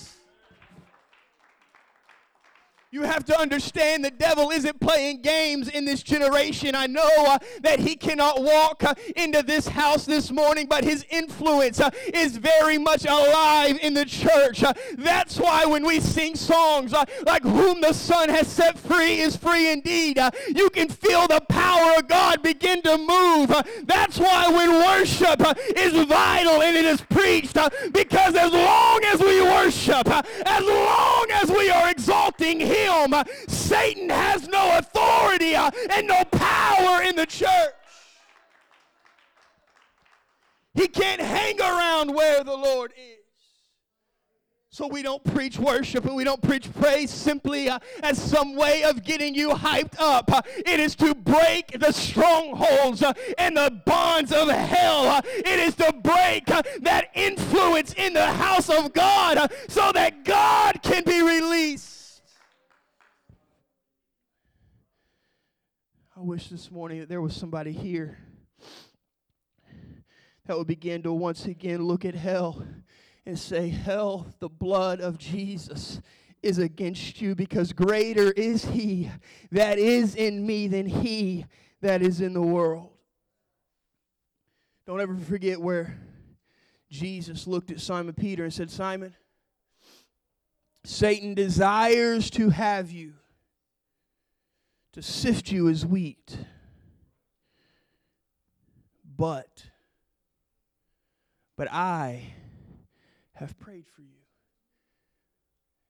You 2.95 3.01
have 3.01 3.25
to 3.25 3.37
understand 3.37 4.05
the 4.05 4.09
devil 4.09 4.51
isn't 4.51 4.79
playing 4.79 5.21
games 5.21 5.67
in 5.67 5.83
this 5.83 6.01
generation. 6.01 6.75
I 6.75 6.87
know 6.87 7.09
uh, 7.27 7.39
that 7.61 7.77
he 7.77 7.97
cannot 7.97 8.41
walk 8.41 8.85
uh, 8.85 8.93
into 9.17 9.43
this 9.43 9.67
house 9.67 10.05
this 10.05 10.31
morning, 10.31 10.65
but 10.69 10.85
his 10.85 11.05
influence 11.09 11.81
uh, 11.81 11.89
is 12.13 12.37
very 12.37 12.77
much 12.77 13.03
alive 13.03 13.77
in 13.81 13.93
the 13.93 14.05
church. 14.05 14.63
Uh, 14.63 14.71
that's 14.97 15.37
why 15.37 15.65
when 15.65 15.85
we 15.85 15.99
sing 15.99 16.35
songs 16.35 16.93
uh, 16.93 17.03
like 17.25 17.43
Whom 17.43 17.81
the 17.81 17.91
Son 17.91 18.29
has 18.29 18.47
set 18.47 18.79
free 18.79 19.19
is 19.19 19.35
free 19.35 19.73
indeed, 19.73 20.17
uh, 20.17 20.31
you 20.55 20.69
can 20.69 20.87
feel 20.87 21.27
the 21.27 21.41
power 21.49 21.97
of 21.97 22.07
God 22.07 22.41
begin 22.43 22.81
to 22.83 22.97
move. 22.97 23.53
that's 23.83 24.17
why 24.17 24.47
when 24.47 24.71
worship 24.71 25.41
is 25.75 26.05
vital 26.05 26.61
and 26.61 26.77
it 26.77 26.85
is 26.85 27.01
preached, 27.01 27.57
because 27.91 28.35
as 28.35 28.53
long 28.53 29.01
as 29.03 29.19
we 29.19 29.41
worship, 29.41 30.07
as 30.47 30.63
long 30.63 31.25
as 31.33 31.51
we 31.51 31.69
are 31.69 31.89
exalting 31.89 32.55
following 32.55 32.75
him, 32.85 33.13
Satan 33.47 34.09
has 34.09 34.47
no 34.47 34.77
authority 34.77 35.55
and 35.55 36.07
no 36.07 36.23
power 36.25 37.03
in 37.03 37.15
the 37.15 37.25
church. 37.25 37.73
He 40.73 40.87
can't 40.87 41.21
hang 41.21 41.59
around 41.59 42.13
where 42.13 42.43
the 42.43 42.55
Lord 42.55 42.91
is. 42.97 43.15
So 44.75 44.87
we 44.87 45.03
don't 45.03 45.23
preach 45.23 45.57
worship 45.57 46.03
and 46.03 46.17
we 46.17 46.25
don't 46.25 46.41
preach 46.41 46.67
praise 46.73 47.09
simply 47.09 47.69
uh, 47.69 47.79
as 48.03 48.21
some 48.21 48.57
way 48.57 48.83
of 48.83 49.05
getting 49.05 49.33
you 49.33 49.51
hyped 49.51 49.95
up. 49.99 50.29
Uh, 50.29 50.41
it 50.57 50.81
is 50.81 50.95
to 50.97 51.15
break 51.15 51.79
the 51.79 51.93
strongholds 51.93 53.01
uh, 53.01 53.13
and 53.37 53.55
the 53.55 53.81
bonds 53.85 54.33
of 54.33 54.49
hell. 54.49 55.07
Uh, 55.07 55.21
it 55.23 55.59
is 55.59 55.75
to 55.75 55.93
break 56.03 56.51
uh, 56.51 56.61
that 56.81 57.05
influence 57.13 57.93
in 57.93 58.13
the 58.13 58.25
house 58.25 58.69
of 58.69 58.91
God 58.91 59.37
uh, 59.37 59.47
so 59.69 59.93
that 59.93 60.25
God 60.25 60.81
can 60.83 61.05
be 61.05 61.21
released. 61.21 61.94
I 66.17 66.21
wish 66.21 66.47
this 66.47 66.71
morning 66.71 67.01
that 67.01 67.09
there 67.09 67.19
was 67.19 67.35
somebody 67.35 67.73
here 67.73 68.17
that 70.45 70.57
would 70.57 70.65
begin 70.65 71.03
to 71.03 71.11
once 71.11 71.45
again 71.45 71.83
look 71.83 72.05
at 72.05 72.15
hell 72.15 72.65
and 73.25 73.37
say, 73.37 73.67
Hell, 73.67 74.33
the 74.39 74.47
blood 74.47 75.01
of 75.01 75.17
Jesus 75.17 75.99
is 76.41 76.57
against 76.57 77.21
you 77.21 77.35
because 77.35 77.73
greater 77.73 78.31
is 78.31 78.63
he 78.63 79.11
that 79.51 79.77
is 79.77 80.15
in 80.15 80.47
me 80.47 80.69
than 80.69 80.85
he 80.85 81.45
that 81.81 82.01
is 82.01 82.21
in 82.21 82.31
the 82.31 82.41
world. 82.41 82.91
Don't 84.87 85.01
ever 85.01 85.17
forget 85.17 85.59
where 85.59 85.99
Jesus 86.89 87.45
looked 87.45 87.71
at 87.71 87.81
Simon 87.81 88.13
Peter 88.13 88.45
and 88.45 88.53
said, 88.53 88.71
Simon, 88.71 89.13
Satan 90.85 91.33
desires 91.33 92.29
to 92.29 92.51
have 92.51 92.89
you, 92.89 93.15
to 94.95 95.01
sift 95.01 95.51
you 95.51 95.67
as 95.67 95.85
wheat. 95.85 96.37
But, 99.17 99.65
but 101.57 101.69
I 101.69 102.33
have 103.33 103.59
prayed 103.59 103.87
for 103.93 104.03
you. 104.03 104.07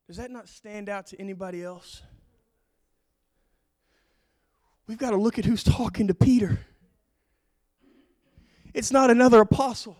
Does 0.07 0.17
that 0.17 0.31
not 0.31 0.50
stand 0.50 0.89
out 0.89 1.05
to 1.07 1.21
anybody 1.21 1.63
else? 1.63 2.01
We've 4.88 4.97
got 4.97 5.12
to 5.12 5.17
look 5.17 5.38
at 5.38 5.45
who's 5.45 5.63
talking 5.63 6.07
to 6.07 6.15
Peter. 6.15 6.57
It's 8.74 8.91
not 8.91 9.12
another 9.12 9.41
apostle. 9.41 9.97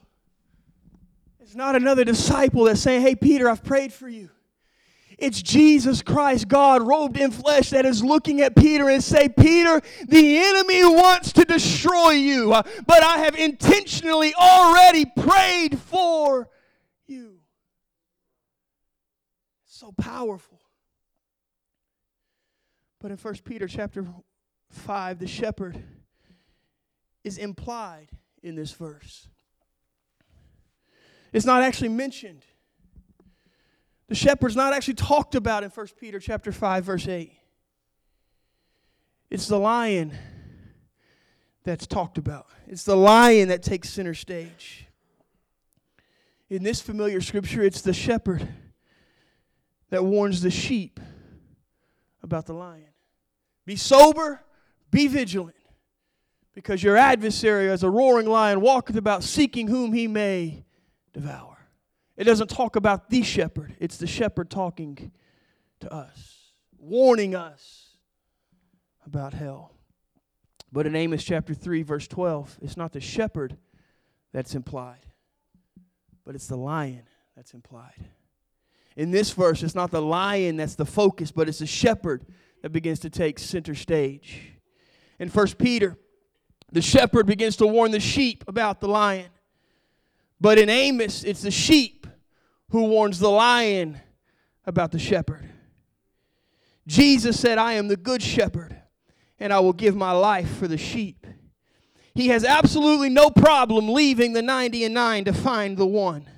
It's 1.39 1.53
not 1.53 1.75
another 1.75 2.05
disciple 2.05 2.63
that's 2.63 2.81
saying, 2.81 3.03
Hey, 3.03 3.13
Peter, 3.13 3.47
I've 3.47 3.63
prayed 3.63 3.93
for 3.93 4.09
you. 4.09 4.31
It's 5.17 5.41
Jesus 5.41 6.01
Christ, 6.01 6.48
God 6.48 6.81
robed 6.81 7.17
in 7.17 7.31
flesh, 7.31 7.69
that 7.69 7.86
is 7.86 8.03
looking 8.03 8.41
at 8.41 8.55
Peter 8.55 8.89
and 8.89 9.03
say, 9.03 9.29
Peter, 9.29 9.81
the 10.07 10.38
enemy 10.38 10.84
wants 10.84 11.31
to 11.34 11.45
destroy 11.45 12.12
you, 12.12 12.53
uh, 12.53 12.63
but 12.86 13.03
I 13.03 13.19
have 13.19 13.36
intentionally 13.36 14.34
already 14.36 15.05
prayed 15.05 15.79
for 15.79 16.50
you. 17.07 17.39
So 19.65 19.93
powerful. 19.98 20.60
But 23.00 23.12
in 23.12 23.17
1 23.17 23.36
Peter 23.45 23.67
chapter 23.67 24.05
5, 24.72 25.19
the 25.19 25.27
shepherd 25.27 25.81
is 27.24 27.38
implied 27.38 28.10
in 28.41 28.55
this 28.55 28.72
verse. 28.72 29.27
It's 31.31 31.45
not 31.45 31.63
actually 31.63 31.89
mentioned. 31.89 32.45
The 34.07 34.15
shepherd's 34.15 34.55
not 34.55 34.74
actually 34.74 34.93
talked 34.95 35.35
about 35.35 35.63
in 35.63 35.69
1 35.69 35.88
Peter 36.00 36.19
chapter 36.19 36.51
5 36.51 36.83
verse 36.83 37.07
8. 37.07 37.33
It's 39.29 39.47
the 39.47 39.57
lion 39.57 40.15
that's 41.63 41.88
talked 41.88 42.17
about. 42.17 42.47
It's 42.67 42.83
the 42.83 42.95
lion 42.95 43.50
that 43.50 43.63
takes 43.63 43.89
center 43.89 44.13
stage. 44.13 44.85
In 46.50 46.63
this 46.63 46.79
familiar 46.79 47.21
scripture, 47.21 47.63
it's 47.63 47.81
the 47.81 47.93
shepherd 47.93 48.47
that 49.89 50.05
warns 50.05 50.41
the 50.41 50.51
sheep 50.51 51.00
about 52.22 52.46
the 52.46 52.53
lion. 52.53 52.85
Be 53.65 53.75
sober, 53.75 54.44
be 54.91 55.07
vigilant, 55.07 55.55
because 56.53 56.83
your 56.83 56.98
adversary, 56.98 57.70
as 57.70 57.81
a 57.81 57.89
roaring 57.89 58.27
lion, 58.27 58.61
walketh 58.61 58.96
about 58.96 59.24
seeking 59.24 59.68
whom 59.68 59.91
he 59.91 60.07
may 60.07 60.65
devour. 61.13 61.54
It 62.17 62.23
doesn't 62.23 62.49
talk 62.49 62.75
about 62.75 63.09
the 63.09 63.23
shepherd, 63.23 63.75
it's 63.79 63.97
the 63.97 64.07
shepherd 64.07 64.49
talking 64.49 65.11
to 65.81 65.93
us, 65.93 66.53
warning 66.77 67.35
us 67.35 67.97
about 69.05 69.33
hell. 69.33 69.73
But 70.71 70.87
in 70.87 70.95
Amos 70.95 71.23
chapter 71.23 71.53
3, 71.53 71.83
verse 71.83 72.07
12, 72.07 72.59
it's 72.61 72.75
not 72.75 72.91
the 72.91 72.99
shepherd 72.99 73.57
that's 74.33 74.55
implied 74.55 75.05
but 76.25 76.33
it's 76.35 76.47
the 76.47 76.57
lion 76.57 77.03
that's 77.35 77.53
implied. 77.53 78.09
In 78.97 79.11
this 79.11 79.31
verse, 79.31 79.61
it's 79.61 79.75
not 79.75 79.91
the 79.91 80.01
lion 80.01 80.57
that's 80.57 80.75
the 80.75 80.85
focus, 80.85 81.31
but 81.31 81.47
it's 81.47 81.59
the 81.59 81.67
shepherd 81.67 82.25
that 82.61 82.71
begins 82.71 82.99
to 83.01 83.09
take 83.09 83.37
center 83.37 83.75
stage. 83.75 84.53
In 85.19 85.29
1 85.29 85.47
Peter, 85.59 85.97
the 86.71 86.81
shepherd 86.81 87.27
begins 87.27 87.57
to 87.57 87.67
warn 87.67 87.91
the 87.91 87.99
sheep 87.99 88.43
about 88.47 88.81
the 88.81 88.87
lion. 88.87 89.29
But 90.41 90.57
in 90.57 90.69
Amos, 90.69 91.23
it's 91.23 91.41
the 91.41 91.51
sheep 91.51 91.95
who 92.75 92.88
warns 92.88 93.20
the 93.20 93.29
lion 93.29 93.98
about 94.66 94.92
the 94.92 95.00
shepherd. 95.00 95.50
Jesus 96.85 97.40
said, 97.40 97.57
I 97.57 97.72
am 97.75 97.88
the 97.88 97.96
good 97.96 98.22
shepherd, 98.22 98.75
and 99.40 99.53
I 99.53 99.61
will 99.61 99.72
give 99.72 99.96
my 99.96 100.11
life 100.11 100.57
for 100.57 100.68
the 100.68 100.77
sheep. 100.77 101.25
He 102.14 102.27
has 102.27 102.44
absolutely 102.44 103.07
no 103.07 103.29
problem 103.29 103.94
leaving 103.94 104.33
the 104.33 104.42
90 104.42 104.83
and 104.83 104.94
9 104.94 105.24
to 105.24 105.31
find 105.31 105.77
the 105.77 105.85
one 105.85 106.29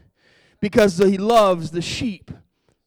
because 0.60 1.00
he 1.00 1.18
loves 1.18 1.72
the 1.72 1.82
sheep 1.82 2.30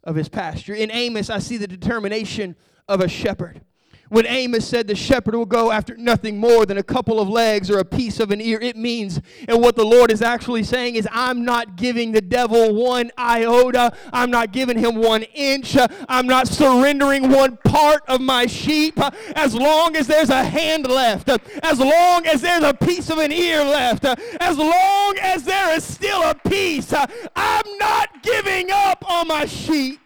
of 0.04 0.14
his 0.14 0.28
pasture. 0.28 0.74
In 0.74 0.92
Amos, 0.92 1.28
I 1.28 1.40
see 1.40 1.56
the 1.56 1.66
determination 1.66 2.54
of 2.86 3.00
a 3.00 3.08
shepherd. 3.08 3.62
When 4.10 4.26
Amos 4.26 4.66
said 4.66 4.88
the 4.88 4.96
shepherd 4.96 5.36
will 5.36 5.46
go 5.46 5.70
after 5.70 5.96
nothing 5.96 6.36
more 6.36 6.66
than 6.66 6.78
a 6.78 6.82
couple 6.82 7.20
of 7.20 7.28
legs 7.28 7.70
or 7.70 7.78
a 7.78 7.84
piece 7.84 8.18
of 8.18 8.32
an 8.32 8.40
ear, 8.40 8.58
it 8.60 8.76
means, 8.76 9.20
and 9.46 9.62
what 9.62 9.76
the 9.76 9.84
Lord 9.84 10.10
is 10.10 10.20
actually 10.20 10.64
saying 10.64 10.96
is, 10.96 11.06
I'm 11.12 11.44
not 11.44 11.76
giving 11.76 12.10
the 12.10 12.20
devil 12.20 12.74
one 12.74 13.12
iota. 13.16 13.92
I'm 14.12 14.32
not 14.32 14.50
giving 14.50 14.76
him 14.76 14.96
one 14.96 15.22
inch. 15.22 15.76
I'm 16.08 16.26
not 16.26 16.48
surrendering 16.48 17.30
one 17.30 17.56
part 17.58 18.02
of 18.08 18.20
my 18.20 18.46
sheep. 18.46 18.98
As 19.36 19.54
long 19.54 19.94
as 19.94 20.08
there's 20.08 20.30
a 20.30 20.42
hand 20.42 20.88
left, 20.88 21.28
as 21.62 21.78
long 21.78 22.26
as 22.26 22.42
there's 22.42 22.64
a 22.64 22.74
piece 22.74 23.10
of 23.10 23.18
an 23.18 23.30
ear 23.30 23.62
left, 23.62 24.04
as 24.40 24.58
long 24.58 25.16
as 25.20 25.44
there 25.44 25.72
is 25.76 25.84
still 25.84 26.28
a 26.28 26.34
piece, 26.34 26.92
I'm 26.92 27.78
not 27.78 28.24
giving 28.24 28.72
up 28.72 29.08
on 29.08 29.28
my 29.28 29.46
sheep 29.46 30.00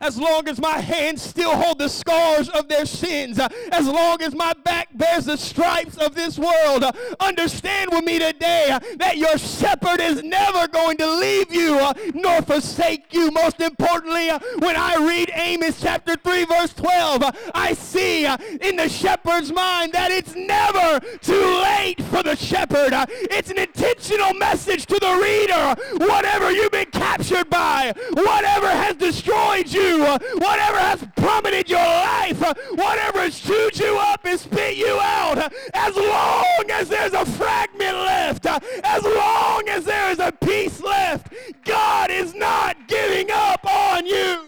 as 0.00 0.18
long 0.18 0.48
as 0.48 0.60
my 0.60 0.78
hands 0.78 1.22
still 1.22 1.56
hold 1.56 1.78
the 1.78 1.88
scars 1.88 2.48
of 2.50 2.68
their 2.68 2.86
sins, 2.86 3.38
uh, 3.38 3.48
as 3.72 3.86
long 3.86 4.22
as 4.22 4.34
my 4.34 4.52
back 4.64 4.88
bears 4.94 5.24
the 5.26 5.36
stripes 5.36 5.96
of 5.96 6.14
this 6.14 6.38
world. 6.38 6.84
Uh, 6.84 6.92
understand 7.20 7.90
with 7.92 8.04
me 8.04 8.18
today 8.18 8.68
uh, 8.70 8.80
that 8.98 9.16
your 9.16 9.36
shepherd 9.38 10.00
is 10.00 10.22
never 10.22 10.68
going 10.68 10.96
to 10.96 11.10
leave 11.16 11.52
you 11.52 11.78
nor 12.14 12.42
forsake 12.42 13.12
you. 13.12 13.30
Most 13.30 13.60
importantly, 13.60 14.28
when 14.58 14.76
I 14.76 14.96
read 14.96 15.30
Amos 15.34 15.80
chapter 15.80 16.16
3, 16.16 16.44
verse 16.44 16.72
12, 16.74 17.22
I 17.54 17.74
see 17.74 18.26
in 18.26 18.76
the 18.76 18.88
shepherd's 18.88 19.52
mind 19.52 19.92
that 19.92 20.10
it's 20.10 20.34
never 20.34 21.00
too 21.18 21.62
late 21.62 22.00
for 22.10 22.22
the 22.22 22.36
shepherd. 22.36 22.90
It's 23.30 23.50
an 23.50 23.58
intentional 23.58 24.34
message 24.34 24.86
to 24.86 24.98
the 24.98 25.14
reader. 25.22 26.04
Whatever 26.06 26.50
you've 26.50 26.72
been 26.72 26.90
captured 26.90 27.48
by, 27.50 27.92
whatever 28.12 28.68
has 28.68 28.96
destroyed 28.96 29.68
you, 29.68 29.87
you, 29.88 30.04
uh, 30.04 30.18
whatever 30.34 30.78
has 30.78 31.06
plummeted 31.16 31.68
your 31.68 31.78
life, 31.78 32.42
uh, 32.42 32.54
whatever 32.74 33.20
has 33.20 33.38
chewed 33.38 33.78
you 33.78 33.96
up 33.98 34.24
and 34.24 34.38
spit 34.38 34.76
you 34.76 34.98
out, 35.00 35.38
uh, 35.38 35.48
as 35.74 35.96
long 35.96 36.64
as 36.70 36.88
there's 36.88 37.12
a 37.12 37.24
fragment 37.24 37.96
left, 37.96 38.46
as 38.46 39.02
long 39.02 39.68
as 39.68 39.84
there 39.84 40.10
is 40.10 40.18
a 40.18 40.32
piece 40.32 40.80
left, 40.80 41.32
God 41.64 42.10
is 42.10 42.34
not 42.34 42.76
giving 42.88 43.30
up 43.30 43.64
on 43.64 44.06
you. 44.06 44.47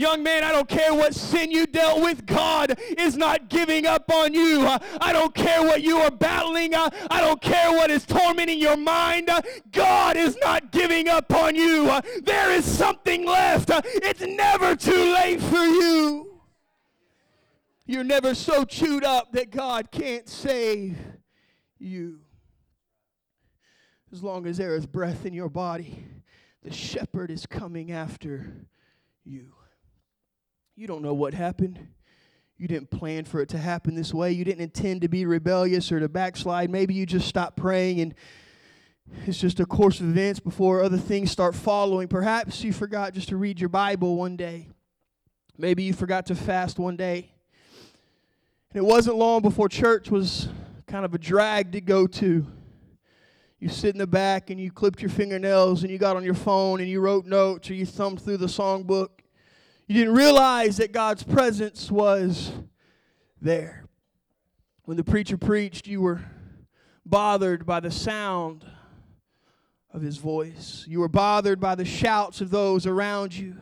Young 0.00 0.22
man, 0.22 0.44
I 0.44 0.50
don't 0.50 0.66
care 0.66 0.94
what 0.94 1.14
sin 1.14 1.50
you 1.50 1.66
dealt 1.66 2.00
with. 2.00 2.24
God 2.24 2.80
is 2.96 3.18
not 3.18 3.50
giving 3.50 3.84
up 3.84 4.10
on 4.10 4.32
you. 4.32 4.66
I 4.66 5.12
don't 5.12 5.34
care 5.34 5.62
what 5.62 5.82
you 5.82 5.98
are 5.98 6.10
battling. 6.10 6.74
I 6.74 7.20
don't 7.20 7.38
care 7.42 7.70
what 7.72 7.90
is 7.90 8.06
tormenting 8.06 8.58
your 8.58 8.78
mind. 8.78 9.28
God 9.72 10.16
is 10.16 10.38
not 10.42 10.72
giving 10.72 11.10
up 11.10 11.30
on 11.34 11.54
you. 11.54 12.00
There 12.22 12.50
is 12.50 12.64
something 12.64 13.26
left. 13.26 13.68
It's 13.74 14.22
never 14.22 14.74
too 14.74 15.12
late 15.12 15.38
for 15.38 15.58
you. 15.58 16.40
You're 17.84 18.02
never 18.02 18.34
so 18.34 18.64
chewed 18.64 19.04
up 19.04 19.32
that 19.32 19.50
God 19.50 19.90
can't 19.90 20.26
save 20.26 20.96
you. 21.78 22.20
As 24.10 24.22
long 24.22 24.46
as 24.46 24.56
there 24.56 24.76
is 24.76 24.86
breath 24.86 25.26
in 25.26 25.34
your 25.34 25.50
body, 25.50 26.06
the 26.62 26.72
shepherd 26.72 27.30
is 27.30 27.44
coming 27.44 27.92
after 27.92 28.66
you. 29.26 29.52
You 30.80 30.86
don't 30.86 31.02
know 31.02 31.12
what 31.12 31.34
happened. 31.34 31.78
You 32.56 32.66
didn't 32.66 32.90
plan 32.90 33.26
for 33.26 33.42
it 33.42 33.50
to 33.50 33.58
happen 33.58 33.94
this 33.94 34.14
way. 34.14 34.32
You 34.32 34.46
didn't 34.46 34.62
intend 34.62 35.02
to 35.02 35.08
be 35.08 35.26
rebellious 35.26 35.92
or 35.92 36.00
to 36.00 36.08
backslide. 36.08 36.70
Maybe 36.70 36.94
you 36.94 37.04
just 37.04 37.28
stopped 37.28 37.58
praying 37.58 38.00
and 38.00 38.14
it's 39.26 39.38
just 39.38 39.60
a 39.60 39.66
course 39.66 40.00
of 40.00 40.08
events 40.08 40.40
before 40.40 40.82
other 40.82 40.96
things 40.96 41.30
start 41.30 41.54
following. 41.54 42.08
Perhaps 42.08 42.64
you 42.64 42.72
forgot 42.72 43.12
just 43.12 43.28
to 43.28 43.36
read 43.36 43.60
your 43.60 43.68
Bible 43.68 44.16
one 44.16 44.38
day. 44.38 44.68
Maybe 45.58 45.82
you 45.82 45.92
forgot 45.92 46.24
to 46.28 46.34
fast 46.34 46.78
one 46.78 46.96
day. 46.96 47.30
And 48.72 48.82
it 48.82 48.86
wasn't 48.86 49.16
long 49.16 49.42
before 49.42 49.68
church 49.68 50.10
was 50.10 50.48
kind 50.86 51.04
of 51.04 51.12
a 51.12 51.18
drag 51.18 51.72
to 51.72 51.82
go 51.82 52.06
to. 52.06 52.46
You 53.58 53.68
sit 53.68 53.94
in 53.94 53.98
the 53.98 54.06
back 54.06 54.48
and 54.48 54.58
you 54.58 54.72
clipped 54.72 55.02
your 55.02 55.10
fingernails 55.10 55.82
and 55.82 55.92
you 55.92 55.98
got 55.98 56.16
on 56.16 56.24
your 56.24 56.32
phone 56.32 56.80
and 56.80 56.88
you 56.88 57.02
wrote 57.02 57.26
notes 57.26 57.68
or 57.68 57.74
you 57.74 57.84
thumbed 57.84 58.22
through 58.22 58.38
the 58.38 58.46
songbook. 58.46 59.19
You 59.90 59.96
didn't 59.96 60.14
realize 60.14 60.76
that 60.76 60.92
God's 60.92 61.24
presence 61.24 61.90
was 61.90 62.52
there. 63.42 63.86
When 64.84 64.96
the 64.96 65.02
preacher 65.02 65.36
preached, 65.36 65.88
you 65.88 66.00
were 66.00 66.20
bothered 67.04 67.66
by 67.66 67.80
the 67.80 67.90
sound 67.90 68.64
of 69.92 70.00
his 70.00 70.16
voice. 70.16 70.84
You 70.86 71.00
were 71.00 71.08
bothered 71.08 71.58
by 71.58 71.74
the 71.74 71.84
shouts 71.84 72.40
of 72.40 72.50
those 72.50 72.86
around 72.86 73.36
you. 73.36 73.56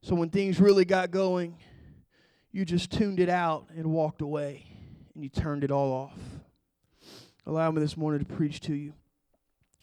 So 0.00 0.14
when 0.14 0.30
things 0.30 0.60
really 0.60 0.86
got 0.86 1.10
going, 1.10 1.58
you 2.50 2.64
just 2.64 2.90
tuned 2.90 3.20
it 3.20 3.28
out 3.28 3.66
and 3.76 3.92
walked 3.92 4.22
away 4.22 4.64
and 5.14 5.22
you 5.22 5.28
turned 5.28 5.62
it 5.62 5.70
all 5.70 5.92
off. 5.92 6.18
Allow 7.44 7.70
me 7.70 7.82
this 7.82 7.98
morning 7.98 8.24
to 8.24 8.34
preach 8.34 8.60
to 8.60 8.74
you. 8.74 8.94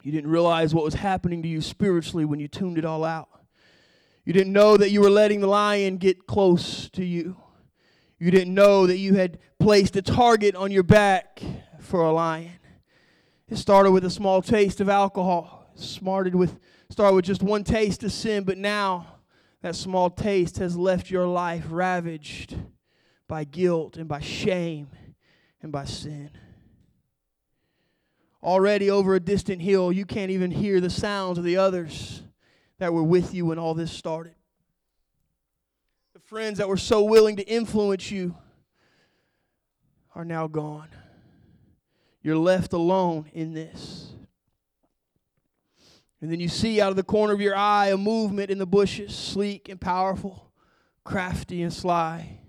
You 0.02 0.12
didn't 0.12 0.32
realize 0.32 0.74
what 0.74 0.84
was 0.84 0.96
happening 0.96 1.44
to 1.44 1.48
you 1.48 1.62
spiritually 1.62 2.26
when 2.26 2.40
you 2.40 2.48
tuned 2.48 2.80
it 2.80 2.86
all 2.86 3.04
out. 3.04 3.30
You 4.26 4.32
didn't 4.32 4.54
know 4.54 4.78
that 4.78 4.90
you 4.90 5.02
were 5.02 5.10
letting 5.10 5.42
the 5.42 5.48
lion 5.48 5.98
get 5.98 6.28
close 6.28 6.90
to 6.92 7.04
you. 7.04 7.36
You 8.20 8.32
didn't 8.32 8.54
know 8.54 8.88
that 8.88 8.98
you 8.98 9.16
had 9.16 9.38
placed 9.60 9.98
a 9.98 10.02
target 10.02 10.56
on 10.56 10.72
your 10.72 10.84
back 10.84 11.42
for 11.80 12.02
a 12.02 12.12
lion. 12.12 12.60
It 13.50 13.58
started 13.58 13.92
with 13.92 14.06
a 14.06 14.10
small 14.10 14.42
taste 14.42 14.80
of 14.80 14.88
alcohol. 14.88 15.68
Smarted 15.76 16.36
with 16.36 16.58
started 16.90 17.16
with 17.16 17.26
just 17.26 17.44
one 17.44 17.64
taste 17.64 18.04
of 18.04 18.12
sin, 18.12 18.44
but 18.44 18.58
now 18.58 19.08
that 19.62 19.76
small 19.76 20.10
taste 20.10 20.58
has 20.58 20.78
left 20.78 21.10
your 21.10 21.26
life 21.26 21.66
ravaged 21.70 22.56
by 23.28 23.44
guilt 23.44 23.98
and 23.98 24.08
by 24.08 24.20
shame 24.20 24.88
and 25.62 25.72
by 25.72 25.84
sin. 25.84 26.30
Already 28.44 28.90
over 28.90 29.16
a 29.16 29.20
distant 29.20 29.62
hill, 29.62 29.92
you 29.92 30.06
can't 30.06 30.30
even 30.30 30.52
hear 30.52 30.80
the 30.80 30.90
sounds 30.90 31.38
of 31.38 31.44
the 31.44 31.58
others 31.58 32.22
that 32.84 32.94
were 32.94 33.02
with 33.02 33.34
you 33.34 33.46
when 33.46 33.58
all 33.58 33.74
this 33.74 33.94
started. 33.94 34.36
The 36.14 36.20
friends 36.20 36.58
that 36.58 36.68
were 36.68 36.76
so 36.76 37.02
willing 37.04 37.38
to 37.38 37.44
influence 37.48 38.12
you 38.12 38.36
are 40.14 40.26
now 40.26 40.48
gone. 40.48 40.90
You're 42.22 42.36
left 42.36 42.74
alone 42.74 43.30
in 43.34 43.54
this. 43.54 44.12
And 46.20 46.30
then 46.30 46.42
you 46.42 46.50
see 46.50 46.82
out 46.82 46.90
of 46.90 46.98
the 46.98 47.04
corner 47.04 47.32
of 47.32 47.40
your 47.40 47.56
eye 47.56 47.88
a 47.88 47.98
movement 47.98 48.50
in 48.50 48.58
the 48.58 48.66
bushes, 48.66 49.16
sleek 49.16 49.70
and 49.70 49.80
powerful, 49.80 50.52
crafty 51.06 51.62
and 51.62 51.72
sly. 51.72 52.42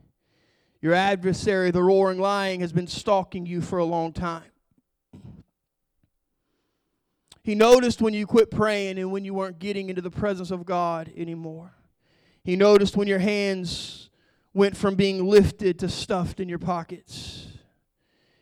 Your 0.82 0.94
adversary, 0.94 1.70
the 1.70 1.82
roaring 1.82 2.18
lion, 2.18 2.60
has 2.60 2.72
been 2.72 2.88
stalking 2.88 3.46
you 3.46 3.60
for 3.60 3.78
a 3.78 3.84
long 3.84 4.12
time. 4.12 4.50
He 7.44 7.54
noticed 7.54 8.00
when 8.00 8.14
you 8.14 8.26
quit 8.26 8.50
praying 8.50 8.98
and 8.98 9.12
when 9.12 9.24
you 9.24 9.34
weren't 9.34 9.58
getting 9.58 9.90
into 9.90 10.00
the 10.00 10.10
presence 10.10 10.50
of 10.50 10.64
God 10.64 11.12
anymore. 11.14 11.74
He 12.42 12.56
noticed 12.56 12.96
when 12.96 13.06
your 13.06 13.18
hands 13.18 14.08
went 14.54 14.76
from 14.76 14.94
being 14.94 15.26
lifted 15.26 15.78
to 15.80 15.88
stuffed 15.90 16.40
in 16.40 16.48
your 16.48 16.58
pockets. 16.58 17.48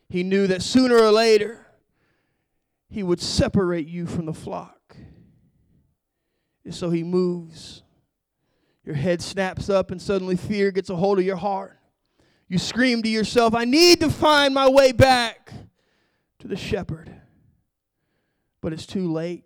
He 0.08 0.22
knew 0.22 0.46
that 0.46 0.62
sooner 0.62 0.96
or 0.96 1.10
later 1.10 1.66
he 2.88 3.02
would 3.02 3.20
separate 3.20 3.88
you 3.88 4.06
from 4.06 4.26
the 4.26 4.34
flock. 4.34 4.96
And 6.64 6.74
so 6.74 6.90
he 6.90 7.02
moves. 7.02 7.82
Your 8.84 8.94
head 8.94 9.22
snaps 9.22 9.68
up, 9.70 9.90
and 9.90 10.00
suddenly 10.00 10.36
fear 10.36 10.70
gets 10.70 10.90
a 10.90 10.96
hold 10.96 11.18
of 11.18 11.24
your 11.24 11.36
heart. 11.36 11.78
You 12.48 12.58
scream 12.58 13.02
to 13.02 13.08
yourself, 13.08 13.54
I 13.54 13.64
need 13.64 14.00
to 14.00 14.10
find 14.10 14.54
my 14.54 14.68
way 14.68 14.92
back 14.92 15.52
to 16.40 16.46
the 16.46 16.56
shepherd. 16.56 17.21
But 18.62 18.72
it's 18.72 18.86
too 18.86 19.12
late. 19.12 19.44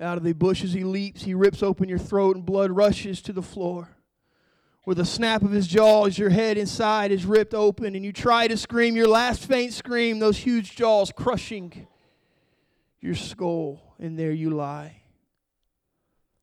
Out 0.00 0.18
of 0.18 0.24
the 0.24 0.32
bushes 0.32 0.72
he 0.72 0.82
leaps, 0.82 1.22
he 1.22 1.34
rips 1.34 1.62
open 1.62 1.88
your 1.88 1.98
throat, 1.98 2.34
and 2.34 2.44
blood 2.44 2.72
rushes 2.72 3.22
to 3.22 3.32
the 3.32 3.42
floor. 3.42 3.96
With 4.84 4.98
a 4.98 5.04
snap 5.04 5.42
of 5.42 5.52
his 5.52 5.68
jaws, 5.68 6.18
your 6.18 6.30
head 6.30 6.58
inside 6.58 7.12
is 7.12 7.24
ripped 7.24 7.54
open, 7.54 7.94
and 7.94 8.04
you 8.04 8.12
try 8.12 8.48
to 8.48 8.56
scream 8.56 8.96
your 8.96 9.06
last 9.06 9.46
faint 9.46 9.72
scream, 9.72 10.18
those 10.18 10.38
huge 10.38 10.74
jaws 10.74 11.12
crushing 11.14 11.86
your 13.00 13.14
skull, 13.14 13.94
and 13.98 14.18
there 14.18 14.32
you 14.32 14.50
lie. 14.50 15.02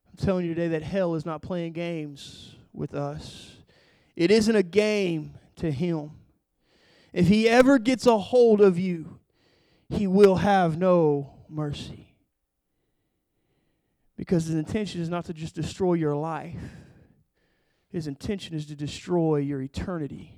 I'm 0.10 0.26
telling 0.26 0.46
you 0.46 0.54
today 0.54 0.70
that 0.70 0.84
hell 0.84 1.16
is 1.16 1.26
not 1.26 1.42
playing 1.42 1.74
games 1.74 2.56
with 2.74 2.94
us. 2.94 3.58
It 4.16 4.32
isn't 4.32 4.56
a 4.56 4.64
game 4.64 5.36
to 5.58 5.72
him. 5.72 6.12
If 7.14 7.28
he 7.28 7.50
ever 7.50 7.80
gets 7.80 8.06
a 8.06 8.18
hold 8.18 8.62
of 8.62 8.80
you, 8.80 9.20
he 9.92 10.08
will 10.08 10.36
have 10.36 10.78
no 10.78 11.34
mercy. 11.50 12.16
Because 14.16 14.46
his 14.46 14.56
intention 14.56 15.02
is 15.02 15.10
not 15.10 15.26
to 15.26 15.34
just 15.34 15.56
destroy 15.56 15.94
your 15.94 16.16
life 16.16 16.60
his 17.92 18.08
intention 18.08 18.56
is 18.56 18.66
to 18.68 18.76
destroy 18.76 19.38
your 19.38 19.62
eternity. 19.62 20.38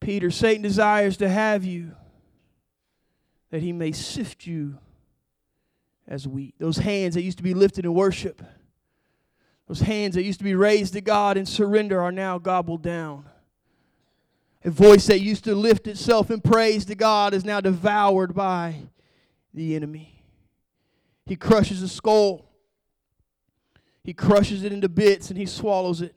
Peter, 0.00 0.30
Satan 0.30 0.62
desires 0.62 1.16
to 1.16 1.28
have 1.28 1.64
you 1.64 1.92
that 3.50 3.62
he 3.62 3.72
may 3.72 3.92
sift 3.92 4.46
you 4.46 4.78
as 6.06 6.28
wheat. 6.28 6.54
Those 6.58 6.78
hands 6.78 7.14
that 7.14 7.22
used 7.22 7.38
to 7.38 7.42
be 7.42 7.54
lifted 7.54 7.84
in 7.84 7.94
worship, 7.94 8.42
those 9.66 9.80
hands 9.80 10.14
that 10.14 10.22
used 10.22 10.40
to 10.40 10.44
be 10.44 10.54
raised 10.54 10.92
to 10.92 11.00
God 11.00 11.36
in 11.36 11.46
surrender 11.46 12.00
are 12.00 12.12
now 12.12 12.38
gobbled 12.38 12.82
down. 12.82 13.24
A 14.68 14.70
voice 14.70 15.06
that 15.06 15.20
used 15.20 15.44
to 15.44 15.54
lift 15.54 15.86
itself 15.86 16.30
in 16.30 16.42
praise 16.42 16.84
to 16.84 16.94
God 16.94 17.32
is 17.32 17.42
now 17.42 17.58
devoured 17.60 18.34
by 18.34 18.82
the 19.54 19.74
enemy. 19.74 20.22
He 21.24 21.36
crushes 21.36 21.80
the 21.80 21.88
skull 21.88 22.48
he 24.08 24.14
crushes 24.14 24.64
it 24.64 24.72
into 24.72 24.88
bits 24.88 25.28
and 25.28 25.38
he 25.38 25.44
swallows 25.44 26.00
it. 26.00 26.14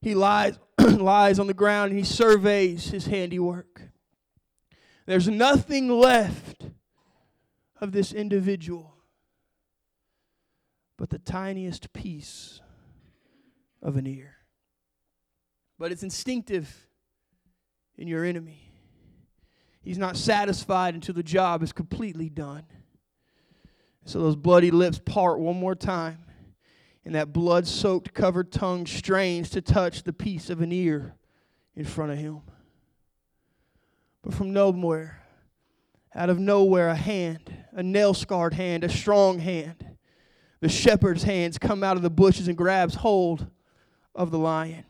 He 0.00 0.16
lies, 0.16 0.58
lies 0.80 1.38
on 1.38 1.46
the 1.46 1.54
ground 1.54 1.92
and 1.92 1.98
he 2.00 2.04
surveys 2.04 2.90
his 2.90 3.06
handiwork. 3.06 3.80
There's 5.06 5.28
nothing 5.28 5.88
left 5.88 6.70
of 7.80 7.92
this 7.92 8.12
individual 8.12 8.96
but 10.96 11.10
the 11.10 11.20
tiniest 11.20 11.92
piece 11.92 12.60
of 13.80 13.96
an 13.96 14.08
ear. 14.08 14.34
But 15.78 15.92
it's 15.92 16.02
instinctive 16.02 16.88
in 17.96 18.08
your 18.08 18.24
enemy. 18.24 18.70
He's 19.82 19.98
not 19.98 20.16
satisfied 20.16 20.94
until 20.94 21.14
the 21.14 21.22
job 21.22 21.62
is 21.62 21.72
completely 21.72 22.28
done. 22.28 22.64
So 24.06 24.20
those 24.20 24.36
bloody 24.36 24.70
lips 24.70 24.98
part 24.98 25.38
one 25.38 25.58
more 25.58 25.74
time 25.74 26.24
and 27.04 27.14
that 27.14 27.32
blood 27.32 27.66
soaked, 27.66 28.14
covered 28.14 28.50
tongue 28.50 28.86
strains 28.86 29.50
to 29.50 29.60
touch 29.60 30.02
the 30.02 30.12
piece 30.12 30.48
of 30.48 30.62
an 30.62 30.72
ear 30.72 31.14
in 31.76 31.84
front 31.84 32.12
of 32.12 32.18
him. 32.18 32.40
But 34.22 34.32
from 34.32 34.52
nowhere, 34.52 35.22
out 36.14 36.30
of 36.30 36.38
nowhere, 36.38 36.88
a 36.88 36.94
hand, 36.94 37.52
a 37.72 37.82
nail 37.82 38.14
scarred 38.14 38.54
hand, 38.54 38.84
a 38.84 38.88
strong 38.88 39.38
hand, 39.38 39.84
the 40.60 40.68
shepherd's 40.68 41.24
hands 41.24 41.58
come 41.58 41.84
out 41.84 41.96
of 41.96 42.02
the 42.02 42.10
bushes 42.10 42.48
and 42.48 42.56
grabs 42.56 42.94
hold 42.94 43.48
of 44.14 44.30
the 44.30 44.38
lion. 44.38 44.84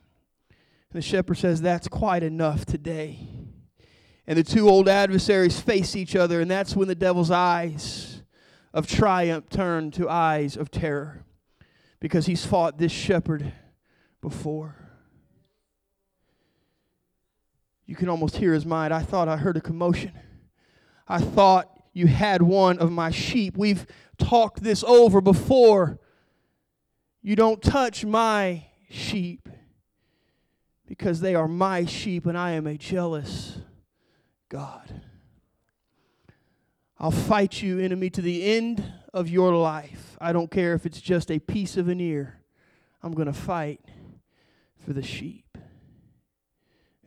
And 0.94 1.02
the 1.02 1.06
shepherd 1.06 1.38
says, 1.38 1.60
That's 1.60 1.88
quite 1.88 2.22
enough 2.22 2.64
today. 2.64 3.18
And 4.28 4.38
the 4.38 4.44
two 4.44 4.68
old 4.68 4.88
adversaries 4.88 5.58
face 5.58 5.96
each 5.96 6.14
other, 6.14 6.40
and 6.40 6.48
that's 6.48 6.76
when 6.76 6.86
the 6.86 6.94
devil's 6.94 7.32
eyes 7.32 8.22
of 8.72 8.86
triumph 8.86 9.48
turn 9.50 9.90
to 9.90 10.08
eyes 10.08 10.56
of 10.56 10.70
terror 10.70 11.24
because 11.98 12.26
he's 12.26 12.46
fought 12.46 12.78
this 12.78 12.92
shepherd 12.92 13.52
before. 14.22 14.76
You 17.86 17.96
can 17.96 18.08
almost 18.08 18.36
hear 18.36 18.54
his 18.54 18.64
mind. 18.64 18.94
I 18.94 19.02
thought 19.02 19.28
I 19.28 19.36
heard 19.36 19.56
a 19.56 19.60
commotion. 19.60 20.12
I 21.08 21.18
thought 21.18 21.70
you 21.92 22.06
had 22.06 22.40
one 22.40 22.78
of 22.78 22.92
my 22.92 23.10
sheep. 23.10 23.56
We've 23.56 23.84
talked 24.16 24.62
this 24.62 24.84
over 24.84 25.20
before. 25.20 25.98
You 27.20 27.34
don't 27.34 27.60
touch 27.60 28.04
my 28.04 28.66
sheep 28.88 29.48
because 30.86 31.20
they 31.20 31.34
are 31.34 31.48
my 31.48 31.84
sheep 31.84 32.26
and 32.26 32.36
I 32.36 32.52
am 32.52 32.66
a 32.66 32.76
jealous 32.76 33.58
God. 34.48 35.02
I'll 36.98 37.10
fight 37.10 37.62
you, 37.62 37.78
enemy, 37.80 38.10
to 38.10 38.22
the 38.22 38.44
end 38.44 38.84
of 39.12 39.28
your 39.28 39.54
life. 39.54 40.16
I 40.20 40.32
don't 40.32 40.50
care 40.50 40.74
if 40.74 40.86
it's 40.86 41.00
just 41.00 41.30
a 41.30 41.38
piece 41.38 41.76
of 41.76 41.88
an 41.88 42.00
ear. 42.00 42.40
I'm 43.02 43.12
going 43.12 43.26
to 43.26 43.32
fight 43.32 43.80
for 44.78 44.92
the 44.92 45.02
sheep. 45.02 45.58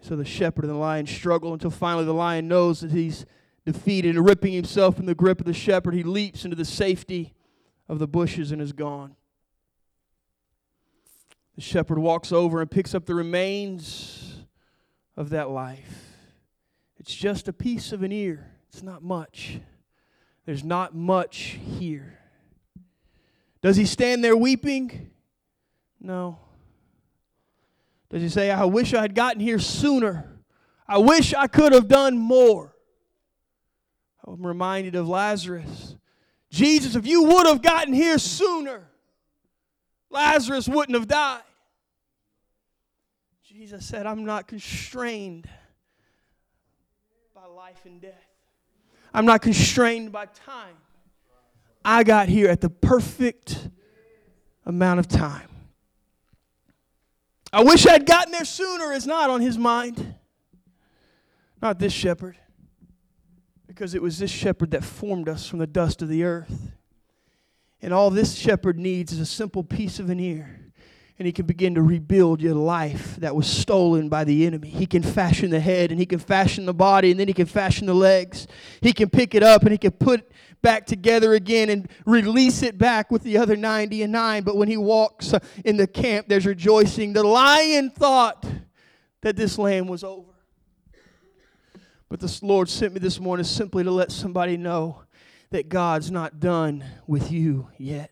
So 0.01 0.15
the 0.15 0.25
shepherd 0.25 0.63
and 0.63 0.73
the 0.73 0.77
lion 0.77 1.07
struggle 1.07 1.53
until 1.53 1.71
finally 1.71 2.05
the 2.05 2.13
lion 2.13 2.47
knows 2.47 2.81
that 2.81 2.91
he's 2.91 3.25
defeated 3.65 4.15
and 4.15 4.25
ripping 4.25 4.53
himself 4.53 4.95
from 4.95 5.05
the 5.05 5.15
grip 5.15 5.39
of 5.39 5.45
the 5.45 5.53
shepherd, 5.53 5.93
he 5.93 6.03
leaps 6.03 6.45
into 6.45 6.55
the 6.55 6.65
safety 6.65 7.33
of 7.89 7.99
the 7.99 8.07
bushes 8.07 8.51
and 8.51 8.61
is 8.61 8.71
gone. 8.71 9.15
The 11.58 11.63
shepherd 11.63 11.98
walks 11.98 12.32
over 12.32 12.62
and 12.62 12.70
picks 12.70 12.93
up 12.93 13.08
the 13.08 13.15
remains 13.15 14.36
of 15.17 15.32
that 15.32 15.50
life. 15.50 16.06
It's 17.00 17.13
just 17.13 17.48
a 17.48 17.54
piece 17.54 17.91
of 17.91 18.04
an 18.04 18.12
ear, 18.12 18.52
it's 18.70 18.84
not 18.84 19.04
much. 19.04 19.60
There's 20.46 20.63
not 20.63 20.96
much 20.96 21.58
here. 21.78 22.20
Does 23.62 23.76
he 23.76 23.86
stand 23.86 24.24
there 24.24 24.38
weeping? 24.38 25.10
No. 26.00 26.39
Does 28.10 28.22
he 28.22 28.30
say, 28.30 28.52
I 28.52 28.63
wish 28.63 28.93
I 28.93 29.02
had 29.02 29.15
gotten 29.15 29.41
here 29.41 29.60
sooner? 29.60 30.39
I 30.88 31.00
wish 31.00 31.34
I 31.34 31.48
could 31.48 31.74
have 31.74 31.88
done 31.88 32.17
more. 32.17 32.74
I'm 34.26 34.46
reminded 34.46 34.96
of 34.96 35.10
Lazarus. 35.10 35.96
Jesus, 36.50 36.96
if 36.96 37.06
you 37.06 37.24
would 37.24 37.48
have 37.48 37.62
gotten 37.62 37.93
here 37.93 38.17
sooner, 38.20 38.89
Lazarus 40.10 40.67
wouldn't 40.67 40.98
have 40.98 41.08
died. 41.08 41.41
Jesus 43.43 43.86
said, 43.86 44.06
I'm 44.06 44.26
not 44.26 44.48
constrained 44.48 45.50
by 47.34 47.46
life 47.46 47.86
and 47.86 48.00
death. 48.00 48.13
I'm 49.13 49.26
not 49.26 49.41
constrained 49.41 50.12
by 50.12 50.26
time. 50.28 50.76
I 51.84 52.04
got 52.04 52.28
here 52.28 52.50
at 52.50 52.62
the 52.62 52.70
perfect 52.70 53.70
amount 54.65 55.00
of 55.00 55.08
time. 55.08 55.50
I 57.52 57.63
wish 57.63 57.88
I'd 57.88 58.06
gotten 58.06 58.32
there 58.32 58.46
sooner 58.46 58.91
is 58.91 59.08
not 59.08 59.30
on 59.30 59.41
his 59.41 59.58
mind. 59.58 60.15
Not 61.62 61.80
this 61.80 61.93
shepherd. 61.93 62.38
Because 63.65 63.96
it 63.96 64.02
was 64.02 64.20
this 64.20 64.30
shepherd 64.30 64.72
that 64.72 64.84
formed 64.84 65.30
us 65.30 65.48
from 65.48 65.60
the 65.60 65.67
dust 65.67 66.02
of 66.02 66.10
the 66.10 66.24
earth. 66.24 66.74
And 67.81 67.93
all 67.93 68.09
this 68.09 68.35
shepherd 68.35 68.79
needs 68.79 69.11
is 69.11 69.19
a 69.19 69.25
simple 69.25 69.63
piece 69.63 69.99
of 69.99 70.09
an 70.09 70.19
ear 70.19 70.67
and 71.19 71.25
he 71.25 71.31
can 71.31 71.47
begin 71.47 71.73
to 71.75 71.81
rebuild 71.81 72.41
your 72.41 72.53
life 72.53 73.15
that 73.17 73.35
was 73.35 73.47
stolen 73.47 74.07
by 74.07 74.23
the 74.23 74.45
enemy. 74.45 74.69
He 74.69 74.85
can 74.85 75.01
fashion 75.01 75.49
the 75.49 75.59
head 75.59 75.89
and 75.89 75.99
he 75.99 76.05
can 76.05 76.19
fashion 76.19 76.67
the 76.67 76.75
body 76.75 77.09
and 77.09 77.19
then 77.19 77.27
he 77.27 77.33
can 77.33 77.47
fashion 77.47 77.87
the 77.87 77.95
legs. 77.95 78.45
He 78.81 78.93
can 78.93 79.09
pick 79.09 79.33
it 79.33 79.41
up 79.41 79.63
and 79.63 79.71
he 79.71 79.79
can 79.79 79.91
put 79.91 80.19
it 80.19 80.31
back 80.61 80.85
together 80.85 81.33
again 81.33 81.69
and 81.69 81.89
release 82.05 82.61
it 82.61 82.77
back 82.77 83.09
with 83.09 83.23
the 83.23 83.37
other 83.37 83.55
90 83.55 84.03
and 84.03 84.11
9. 84.11 84.43
But 84.43 84.57
when 84.57 84.67
he 84.67 84.77
walks 84.77 85.33
uh, 85.33 85.39
in 85.65 85.77
the 85.77 85.87
camp, 85.87 86.27
there's 86.27 86.45
rejoicing. 86.45 87.13
The 87.13 87.23
lion 87.23 87.89
thought 87.89 88.45
that 89.21 89.35
this 89.35 89.57
lamb 89.57 89.87
was 89.87 90.03
over. 90.03 90.33
But 92.09 92.19
the 92.19 92.39
Lord 92.43 92.69
sent 92.69 92.93
me 92.93 92.99
this 92.99 93.19
morning 93.19 93.43
simply 93.43 93.83
to 93.83 93.91
let 93.91 94.11
somebody 94.11 94.55
know 94.55 95.01
that 95.49 95.69
God's 95.69 96.12
not 96.12 96.39
done 96.39 96.83
with 97.07 97.31
you 97.31 97.69
yet. 97.77 98.12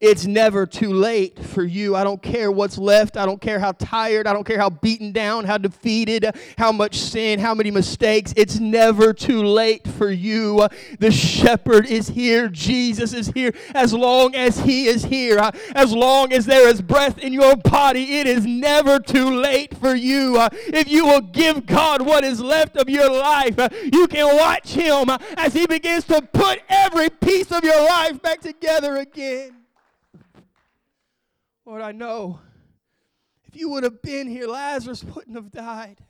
It's 0.00 0.26
never 0.26 0.66
too 0.66 0.92
late 0.92 1.38
for 1.38 1.62
you. 1.62 1.94
I 1.94 2.02
don't 2.02 2.20
care 2.20 2.50
what's 2.50 2.76
left. 2.76 3.16
I 3.16 3.24
don't 3.24 3.40
care 3.40 3.60
how 3.60 3.72
tired. 3.72 4.26
I 4.26 4.32
don't 4.32 4.44
care 4.44 4.58
how 4.58 4.68
beaten 4.68 5.12
down, 5.12 5.44
how 5.44 5.56
defeated, 5.56 6.26
how 6.58 6.72
much 6.72 6.98
sin, 6.98 7.38
how 7.38 7.54
many 7.54 7.70
mistakes. 7.70 8.34
It's 8.36 8.58
never 8.58 9.14
too 9.14 9.44
late 9.44 9.86
for 9.86 10.10
you. 10.10 10.68
The 10.98 11.12
shepherd 11.12 11.86
is 11.86 12.08
here. 12.08 12.48
Jesus 12.48 13.14
is 13.14 13.28
here. 13.28 13.54
As 13.74 13.94
long 13.94 14.34
as 14.34 14.58
he 14.58 14.88
is 14.88 15.04
here, 15.04 15.38
as 15.74 15.92
long 15.92 16.32
as 16.32 16.44
there 16.44 16.68
is 16.68 16.82
breath 16.82 17.18
in 17.18 17.32
your 17.32 17.56
body, 17.56 18.18
it 18.18 18.26
is 18.26 18.44
never 18.44 18.98
too 18.98 19.30
late 19.30 19.76
for 19.78 19.94
you. 19.94 20.38
Uh, 20.38 20.48
if 20.52 20.90
you 20.90 21.06
will 21.06 21.20
give 21.20 21.66
God 21.66 22.02
what 22.02 22.24
is 22.24 22.40
left 22.40 22.76
of 22.76 22.90
your 22.90 23.08
life, 23.10 23.58
uh, 23.58 23.68
you 23.92 24.08
can 24.08 24.36
watch 24.36 24.70
him 24.70 25.08
uh, 25.08 25.18
as 25.36 25.54
he 25.54 25.66
begins 25.66 26.04
to 26.04 26.20
put 26.20 26.63
every 26.68 27.10
piece 27.10 27.50
of 27.50 27.64
your 27.64 27.84
life 27.84 28.20
back 28.22 28.40
together 28.40 28.96
again. 28.96 29.64
Lord, 31.64 31.82
I 31.82 31.92
know 31.92 32.40
if 33.46 33.56
you 33.56 33.70
would 33.70 33.84
have 33.84 34.02
been 34.02 34.28
here, 34.28 34.46
Lazarus 34.46 35.02
wouldn't 35.04 35.36
have 35.36 35.50
died. 35.50 36.00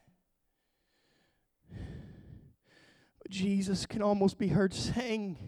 But 1.71 3.31
Jesus 3.31 3.87
can 3.87 4.03
almost 4.03 4.39
be 4.39 4.49
heard 4.49 4.75
saying 4.75 5.39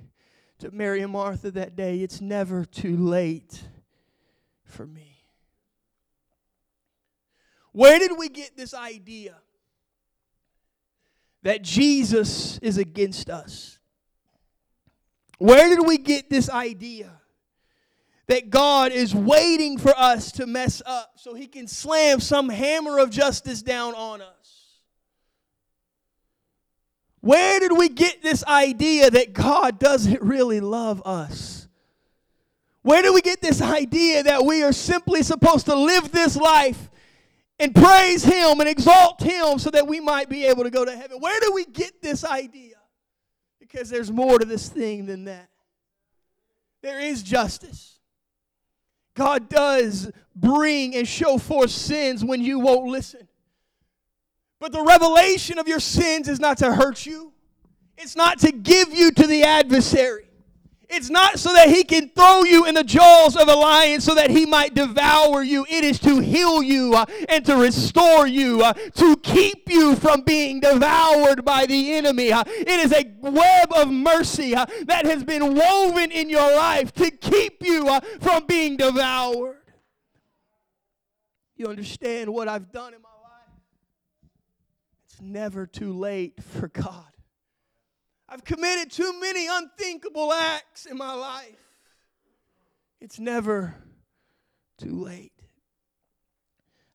to 0.58 0.70
Mary 0.70 1.02
and 1.02 1.12
Martha 1.12 1.50
that 1.50 1.76
day, 1.76 2.00
It's 2.00 2.20
never 2.20 2.64
too 2.64 2.96
late 2.96 3.62
for 4.64 4.86
me. 4.86 5.24
Where 7.72 7.98
did 7.98 8.12
we 8.16 8.28
get 8.28 8.56
this 8.56 8.72
idea 8.72 9.36
that 11.42 11.62
Jesus 11.62 12.58
is 12.58 12.78
against 12.78 13.28
us? 13.28 13.75
Where 15.38 15.68
did 15.68 15.86
we 15.86 15.98
get 15.98 16.30
this 16.30 16.48
idea 16.48 17.16
that 18.28 18.50
God 18.50 18.92
is 18.92 19.14
waiting 19.14 19.78
for 19.78 19.96
us 19.96 20.32
to 20.32 20.46
mess 20.46 20.82
up 20.84 21.12
so 21.16 21.34
he 21.34 21.46
can 21.46 21.68
slam 21.68 22.20
some 22.20 22.48
hammer 22.48 22.98
of 22.98 23.10
justice 23.10 23.62
down 23.62 23.94
on 23.94 24.20
us. 24.20 24.80
Where 27.20 27.60
did 27.60 27.76
we 27.76 27.88
get 27.88 28.22
this 28.22 28.44
idea 28.44 29.10
that 29.10 29.32
God 29.32 29.78
doesn't 29.78 30.22
really 30.22 30.60
love 30.60 31.02
us? 31.04 31.68
Where 32.82 33.02
did 33.02 33.14
we 33.14 33.20
get 33.20 33.40
this 33.40 33.60
idea 33.60 34.22
that 34.24 34.44
we 34.44 34.62
are 34.62 34.72
simply 34.72 35.22
supposed 35.22 35.66
to 35.66 35.74
live 35.74 36.12
this 36.12 36.36
life 36.36 36.90
and 37.58 37.74
praise 37.74 38.22
Him 38.22 38.60
and 38.60 38.68
exalt 38.68 39.20
Him 39.22 39.58
so 39.58 39.70
that 39.70 39.88
we 39.88 39.98
might 39.98 40.28
be 40.28 40.44
able 40.44 40.62
to 40.62 40.70
go 40.70 40.84
to 40.84 40.96
heaven? 40.96 41.18
Where 41.18 41.40
do 41.40 41.52
we 41.52 41.64
get 41.64 42.00
this 42.00 42.24
idea? 42.24 42.75
Because 43.76 43.90
there's 43.90 44.10
more 44.10 44.38
to 44.38 44.46
this 44.46 44.70
thing 44.70 45.04
than 45.04 45.26
that. 45.26 45.50
There 46.80 46.98
is 46.98 47.22
justice. 47.22 47.98
God 49.12 49.50
does 49.50 50.10
bring 50.34 50.96
and 50.96 51.06
show 51.06 51.36
forth 51.36 51.70
sins 51.70 52.24
when 52.24 52.40
you 52.40 52.58
won't 52.58 52.86
listen. 52.86 53.28
But 54.60 54.72
the 54.72 54.80
revelation 54.80 55.58
of 55.58 55.68
your 55.68 55.78
sins 55.78 56.26
is 56.26 56.40
not 56.40 56.56
to 56.58 56.72
hurt 56.72 57.04
you, 57.04 57.34
it's 57.98 58.16
not 58.16 58.38
to 58.38 58.50
give 58.50 58.94
you 58.94 59.10
to 59.10 59.26
the 59.26 59.42
adversary. 59.42 60.25
It's 60.88 61.10
not 61.10 61.38
so 61.38 61.52
that 61.52 61.68
he 61.68 61.82
can 61.82 62.10
throw 62.10 62.44
you 62.44 62.64
in 62.64 62.74
the 62.76 62.84
jaws 62.84 63.36
of 63.36 63.48
a 63.48 63.54
lion 63.54 64.00
so 64.00 64.14
that 64.14 64.30
he 64.30 64.46
might 64.46 64.74
devour 64.74 65.42
you. 65.42 65.66
It 65.68 65.82
is 65.82 65.98
to 66.00 66.20
heal 66.20 66.62
you 66.62 66.94
uh, 66.94 67.06
and 67.28 67.44
to 67.46 67.56
restore 67.56 68.26
you, 68.26 68.62
uh, 68.62 68.72
to 68.72 69.16
keep 69.16 69.68
you 69.68 69.96
from 69.96 70.20
being 70.20 70.60
devoured 70.60 71.44
by 71.44 71.66
the 71.66 71.94
enemy. 71.94 72.30
Uh, 72.30 72.44
it 72.46 72.68
is 72.68 72.92
a 72.92 73.04
web 73.20 73.72
of 73.74 73.90
mercy 73.90 74.54
uh, 74.54 74.64
that 74.84 75.06
has 75.06 75.24
been 75.24 75.54
woven 75.54 76.12
in 76.12 76.30
your 76.30 76.54
life 76.56 76.92
to 76.94 77.10
keep 77.10 77.64
you 77.64 77.88
uh, 77.88 78.00
from 78.20 78.46
being 78.46 78.76
devoured. 78.76 79.56
You 81.56 81.66
understand 81.66 82.32
what 82.32 82.48
I've 82.48 82.70
done 82.70 82.94
in 82.94 83.02
my 83.02 83.08
life? 83.08 83.60
It's 85.06 85.20
never 85.20 85.66
too 85.66 85.94
late 85.94 86.42
for 86.42 86.68
God. 86.68 87.15
I've 88.28 88.44
committed 88.44 88.90
too 88.90 89.18
many 89.20 89.46
unthinkable 89.46 90.32
acts 90.32 90.86
in 90.86 90.96
my 90.96 91.14
life. 91.14 91.56
It's 93.00 93.20
never 93.20 93.74
too 94.78 95.00
late. 95.00 95.32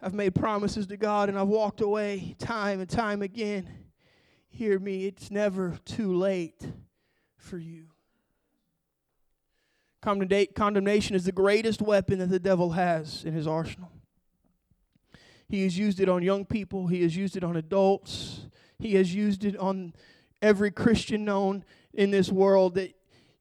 I've 0.01 0.13
made 0.13 0.35
promises 0.35 0.87
to 0.87 0.97
God 0.97 1.29
and 1.29 1.37
I've 1.37 1.47
walked 1.47 1.79
away 1.79 2.35
time 2.39 2.79
and 2.79 2.89
time 2.89 3.21
again. 3.21 3.69
Hear 4.49 4.79
me, 4.79 5.05
it's 5.05 5.31
never 5.31 5.77
too 5.85 6.13
late 6.13 6.59
for 7.37 7.57
you. 7.57 7.87
Condemnation 10.01 11.15
is 11.15 11.25
the 11.25 11.31
greatest 11.31 11.81
weapon 11.81 12.19
that 12.19 12.29
the 12.29 12.39
devil 12.39 12.71
has 12.71 13.23
in 13.23 13.33
his 13.33 13.45
arsenal. 13.47 13.91
He 15.47 15.63
has 15.63 15.77
used 15.77 15.99
it 15.99 16.09
on 16.09 16.23
young 16.23 16.45
people, 16.45 16.87
he 16.87 17.03
has 17.03 17.15
used 17.15 17.37
it 17.37 17.43
on 17.43 17.55
adults, 17.55 18.47
he 18.79 18.95
has 18.95 19.13
used 19.13 19.45
it 19.45 19.55
on 19.57 19.93
every 20.41 20.71
Christian 20.71 21.25
known 21.25 21.63
in 21.93 22.11
this 22.11 22.31
world 22.31 22.75
that 22.75 22.93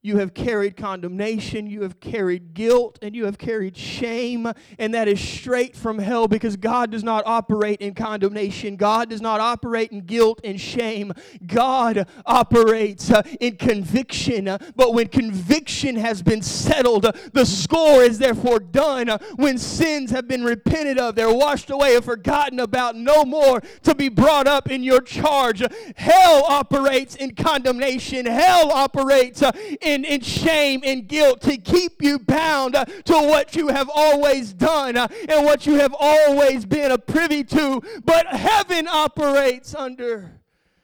you 0.03 0.17
have 0.17 0.33
carried 0.33 0.75
condemnation, 0.75 1.67
you 1.67 1.83
have 1.83 1.99
carried 1.99 2.55
guilt, 2.55 2.97
and 3.03 3.15
you 3.15 3.25
have 3.25 3.37
carried 3.37 3.77
shame, 3.77 4.51
and 4.79 4.93
that 4.95 5.07
is 5.07 5.19
straight 5.19 5.75
from 5.75 5.99
hell 5.99 6.27
because 6.27 6.55
God 6.55 6.91
does 6.91 7.03
not 7.03 7.23
operate 7.27 7.81
in 7.81 7.93
condemnation. 7.93 8.77
God 8.77 9.09
does 9.09 9.21
not 9.21 9.39
operate 9.39 9.91
in 9.91 10.01
guilt 10.01 10.41
and 10.43 10.59
shame. 10.59 11.13
God 11.45 12.07
operates 12.25 13.11
uh, 13.11 13.21
in 13.39 13.57
conviction. 13.57 14.45
But 14.75 14.93
when 14.93 15.07
conviction 15.07 15.95
has 15.97 16.23
been 16.23 16.41
settled, 16.41 17.03
the 17.33 17.45
score 17.45 18.01
is 18.01 18.17
therefore 18.17 18.59
done. 18.59 19.09
When 19.35 19.59
sins 19.59 20.09
have 20.11 20.27
been 20.27 20.43
repented 20.43 20.97
of, 20.97 21.13
they're 21.13 21.33
washed 21.33 21.69
away 21.69 21.95
and 21.95 22.03
forgotten 22.03 22.59
about, 22.59 22.95
no 22.95 23.23
more 23.23 23.61
to 23.83 23.93
be 23.93 24.09
brought 24.09 24.47
up 24.47 24.71
in 24.71 24.83
your 24.83 25.01
charge. 25.01 25.61
Hell 25.95 26.43
operates 26.47 27.15
in 27.15 27.35
condemnation, 27.35 28.25
hell 28.25 28.71
operates 28.71 29.43
uh, 29.43 29.51
in 29.79 29.90
in, 29.91 30.05
in 30.05 30.21
shame 30.21 30.81
and 30.83 31.07
guilt 31.07 31.41
to 31.41 31.57
keep 31.57 32.01
you 32.01 32.17
bound 32.17 32.75
uh, 32.75 32.85
to 32.85 33.13
what 33.13 33.55
you 33.55 33.67
have 33.67 33.89
always 33.93 34.53
done 34.53 34.95
uh, 34.95 35.07
and 35.27 35.45
what 35.45 35.65
you 35.65 35.75
have 35.75 35.93
always 35.99 36.65
been 36.65 36.91
a 36.91 36.97
privy 36.97 37.43
to. 37.43 37.81
But 38.03 38.27
heaven 38.27 38.87
operates 38.87 39.75
under 39.75 40.39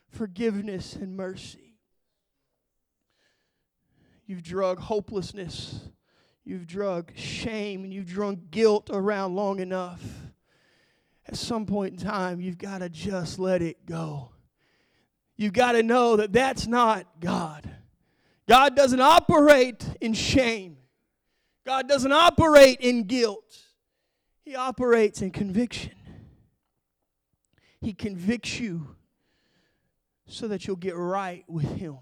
forgiveness 0.10 0.96
and 0.96 1.16
mercy. 1.16 1.76
You've 4.26 4.44
drug 4.44 4.80
hopelessness, 4.80 5.80
you've 6.44 6.68
drug 6.68 7.14
shame, 7.16 7.86
and 7.86 7.94
you've 7.94 8.08
drunk 8.08 8.52
guilt 8.52 8.90
around 8.92 9.36
long 9.36 9.60
enough. 9.60 10.02
At 11.26 11.38
some 11.38 11.66
point 11.66 11.94
in 11.94 12.06
time, 12.06 12.42
you've 12.42 12.58
got 12.58 12.80
to 12.80 12.90
just 12.90 13.40
let 13.40 13.62
it 13.62 13.86
go. 13.86 14.32
You've 15.38 15.54
got 15.54 15.74
to 15.74 15.84
know 15.84 16.18
that 16.18 16.34
that's 16.34 16.68
not 16.68 17.06
God. 17.20 17.70
God 18.48 18.76
doesn't 18.76 19.02
operate 19.02 19.86
in 20.00 20.14
shame. 20.14 20.78
God 21.66 21.88
doesn't 21.90 22.12
operate 22.12 22.80
in 22.80 23.04
guilt. 23.04 23.58
He 24.46 24.56
operates 24.56 25.22
in 25.22 25.32
conviction. 25.32 25.92
He 27.82 27.94
convicts 27.94 28.60
you 28.60 28.96
so 30.28 30.48
that 30.48 30.66
you'll 30.66 30.78
get 30.78 30.96
right 30.96 31.44
with 31.48 31.76
Him, 31.78 31.98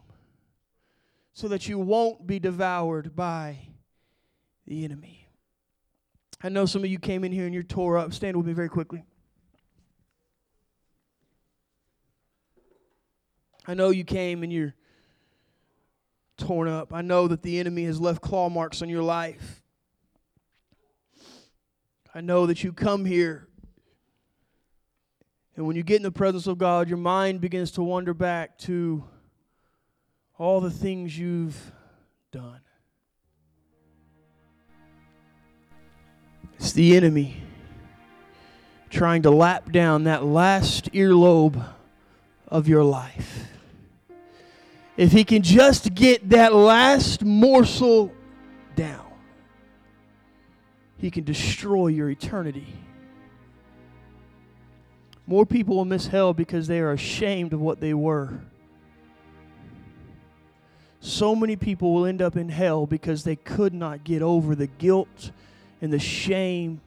so 1.34 1.48
that 1.48 1.68
you 1.68 1.80
won't 1.80 2.28
be 2.28 2.40
devoured 2.40 3.16
by 3.16 3.58
the 4.68 4.84
enemy. 4.84 5.28
I 6.44 6.50
know 6.50 6.68
some 6.68 6.84
of 6.84 6.90
you 6.90 7.00
came 7.00 7.24
in 7.24 7.32
here 7.32 7.46
and 7.46 7.54
you're 7.54 7.64
tore 7.64 7.98
up. 7.98 8.14
Stand 8.14 8.38
with 8.38 8.46
me 8.46 8.54
very 8.54 8.70
quickly. 8.70 9.04
I 13.68 13.74
know 13.74 13.90
you 13.90 14.04
came 14.04 14.44
and 14.44 14.54
you're 14.54 14.76
torn 16.38 16.68
up. 16.68 16.94
I 16.94 17.02
know 17.02 17.28
that 17.28 17.42
the 17.42 17.60
enemy 17.60 17.86
has 17.86 18.00
left 18.00 18.22
claw 18.22 18.50
marks 18.50 18.82
on 18.82 18.90
your 18.90 19.04
life. 19.04 19.62
I 22.14 22.22
know 22.22 22.46
that 22.46 22.64
you 22.64 22.72
come 22.72 23.04
here, 23.04 23.48
and 25.56 25.66
when 25.68 25.76
you 25.76 25.84
get 25.84 25.98
in 25.98 26.04
the 26.04 26.12
presence 26.12 26.48
of 26.48 26.58
God, 26.58 26.88
your 26.88 26.98
mind 26.98 27.42
begins 27.42 27.72
to 27.72 27.84
wander 27.84 28.14
back 28.14 28.58
to 28.60 29.04
all 30.38 30.62
the 30.62 30.72
things 30.72 31.18
you've 31.18 31.72
done. 32.32 32.62
It's 36.58 36.72
the 36.72 36.96
enemy 36.96 37.44
trying 38.90 39.24
to 39.24 39.30
lap 39.30 39.74
down 39.74 40.06
that 40.06 40.24
last 40.24 40.92
earlobe 40.94 41.66
of 42.48 42.70
your 42.70 42.84
life 42.84 43.55
if 44.98 45.12
he 45.12 45.24
can 45.24 45.42
just 45.42 45.94
get 45.94 46.30
that 46.30 46.54
last 46.54 47.24
morsel 47.24 48.12
down, 48.76 49.06
he 50.98 51.12
can 51.12 51.24
destroy 51.24 51.88
your 51.88 52.10
eternity. 52.10 52.68
More 55.28 55.46
people 55.46 55.76
will 55.76 55.86
miss 55.86 56.08
hell 56.08 56.34
because 56.34 56.68
they 56.68 56.80
are 56.80 56.92
ashamed 56.92 57.52
of 57.52 57.60
what 57.60 57.80
they 57.80 57.94
were. 57.94 58.42
So 61.00 61.36
many 61.36 61.56
people 61.56 61.94
will 61.94 62.06
end 62.06 62.22
up 62.22 62.36
in 62.36 62.50
hell 62.50 62.86
because 62.88 63.24
they 63.24 63.36
could 63.36 63.74
not 63.74 64.04
get 64.04 64.22
over 64.22 64.56
the 64.56 64.68
guilt 64.68 65.32
and 65.82 65.92
the 65.92 66.00
shame 66.00 66.82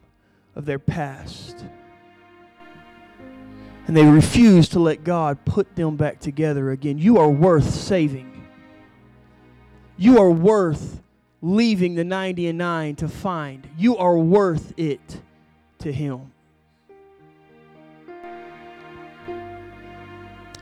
of 0.55 0.65
their 0.65 0.79
past 0.79 1.63
and 3.87 3.97
they 3.97 4.05
refuse 4.05 4.69
to 4.69 4.79
let 4.79 5.03
God 5.03 5.43
put 5.45 5.75
them 5.75 5.95
back 5.95 6.19
together 6.19 6.71
again. 6.71 6.97
You 6.97 7.17
are 7.17 7.29
worth 7.29 7.69
saving. 7.69 8.47
You 9.97 10.19
are 10.19 10.29
worth 10.29 11.01
leaving 11.41 11.95
the 11.95 12.03
90 12.03 12.47
and 12.47 12.57
9 12.57 12.95
to 12.97 13.07
find. 13.07 13.67
You 13.77 13.97
are 13.97 14.17
worth 14.17 14.73
it 14.77 15.21
to 15.79 15.91
Him. 15.91 16.31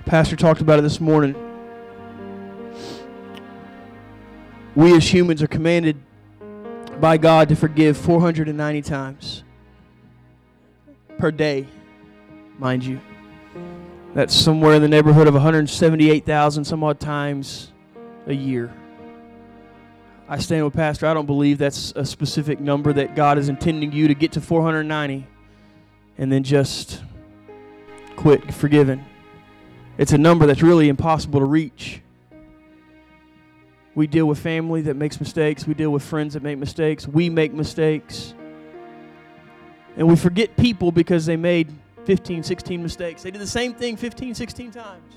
Pastor 0.06 0.36
talked 0.38 0.62
about 0.62 0.80
it 0.80 0.84
this 0.84 1.01
morning. 1.01 1.36
We 4.75 4.95
as 4.95 5.12
humans 5.12 5.41
are 5.41 5.47
commanded 5.47 5.97
by 7.01 7.17
God 7.17 7.49
to 7.49 7.56
forgive 7.56 7.97
490 7.97 8.82
times 8.84 9.43
per 11.17 11.32
day, 11.32 11.67
mind 12.60 12.84
you. 12.84 13.00
That's 14.13 14.36
somewhere 14.36 14.74
in 14.74 14.82
the 14.82 14.88
neighborhood 14.88 15.28
of 15.28 15.34
178,000 15.34 16.65
some 16.65 16.84
odd 16.84 17.00
times 17.00 17.72
a 18.26 18.34
year. 18.34 18.74
I 20.30 20.39
stand 20.39 20.65
with 20.65 20.74
Pastor. 20.74 21.08
I 21.08 21.13
don't 21.13 21.26
believe 21.26 21.58
that's 21.58 21.93
a 21.96 22.06
specific 22.06 22.60
number 22.60 22.91
that 22.93 23.15
God 23.15 23.38
is 23.38 23.48
intending 23.48 23.91
you 23.91 24.08
to 24.08 24.13
get 24.13 24.34
to 24.34 24.41
490 24.41 25.26
and 26.17 26.32
then 26.32 26.43
just 26.43 27.02
quit 28.15 28.54
forgiving. 28.54 29.06
It's 29.98 30.12
a 30.12 30.17
number 30.17 30.46
that's 30.46 30.62
really 30.62 30.89
impossible 30.89 31.39
to 31.39 31.46
reach. 31.46 32.02
We 33.96 34.06
deal 34.06 34.26
with 34.26 34.38
family 34.38 34.82
that 34.82 34.96
makes 34.96 35.20
mistakes. 35.20 35.65
We 35.65 35.74
deal 35.74 35.91
with 35.91 36.04
friends 36.04 36.34
that 36.34 36.43
make 36.43 36.58
mistakes. 36.58 37.08
We 37.08 37.30
make 37.30 37.54
mistakes. 37.54 38.34
And 39.96 40.08
we 40.08 40.15
forget 40.15 40.56
people 40.58 40.91
because 40.91 41.26
they 41.26 41.38
made 41.38 41.74
15, 42.08 42.41
16 42.41 42.82
mistakes. 42.82 43.22
They 43.22 43.32
did 43.32 43.41
the 43.41 43.46
same 43.46 43.74
thing 43.74 43.98
15, 43.98 44.34
16 44.34 44.72
times. 44.72 45.13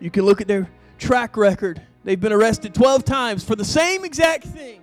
You 0.00 0.10
can 0.10 0.24
look 0.24 0.40
at 0.40 0.48
their 0.48 0.68
track 0.98 1.36
record. 1.36 1.80
They've 2.02 2.20
been 2.20 2.32
arrested 2.32 2.74
12 2.74 3.04
times 3.04 3.44
for 3.44 3.54
the 3.54 3.64
same 3.64 4.04
exact 4.04 4.42
thing. 4.42 4.82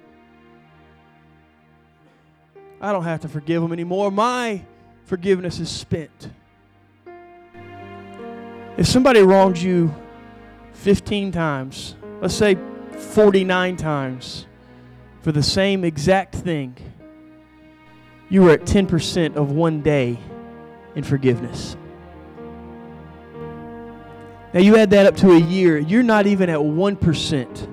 I 2.80 2.94
don't 2.94 3.04
have 3.04 3.20
to 3.24 3.28
forgive 3.28 3.62
them 3.62 3.74
anymore. 3.74 4.10
My 4.10 4.62
forgiveness 5.04 5.60
is 5.60 5.70
spent. 5.70 6.30
If 8.78 8.88
somebody 8.88 9.20
wronged 9.20 9.58
you 9.58 9.94
15 10.76 11.34
times, 11.34 11.96
let's 12.22 12.36
say 12.36 12.58
49 12.92 13.76
times, 13.76 14.46
for 15.20 15.34
the 15.34 15.44
same 15.44 15.84
exact 15.84 16.36
thing, 16.36 16.78
you 18.30 18.44
were 18.44 18.52
at 18.52 18.62
10% 18.62 19.36
of 19.36 19.52
one 19.52 19.82
day 19.82 20.20
in 20.96 21.04
forgiveness. 21.04 21.76
Now 24.54 24.60
you 24.60 24.78
add 24.78 24.90
that 24.92 25.06
up 25.06 25.16
to 25.18 25.32
a 25.32 25.40
year, 25.40 25.78
you're 25.78 26.04
not 26.04 26.28
even 26.28 26.50
at 26.50 26.60
1% 26.60 27.68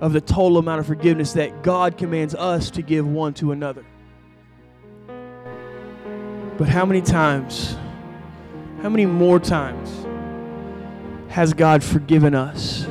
of 0.00 0.12
the 0.12 0.20
total 0.20 0.58
amount 0.58 0.80
of 0.80 0.86
forgiveness 0.86 1.32
that 1.34 1.62
God 1.62 1.96
commands 1.96 2.34
us 2.34 2.70
to 2.72 2.82
give 2.82 3.06
one 3.06 3.34
to 3.34 3.52
another. 3.52 3.84
But 6.58 6.68
how 6.68 6.84
many 6.86 7.02
times, 7.02 7.76
how 8.82 8.88
many 8.88 9.06
more 9.06 9.38
times 9.38 10.06
has 11.28 11.52
God 11.52 11.84
forgiven 11.84 12.34
us? 12.34 12.86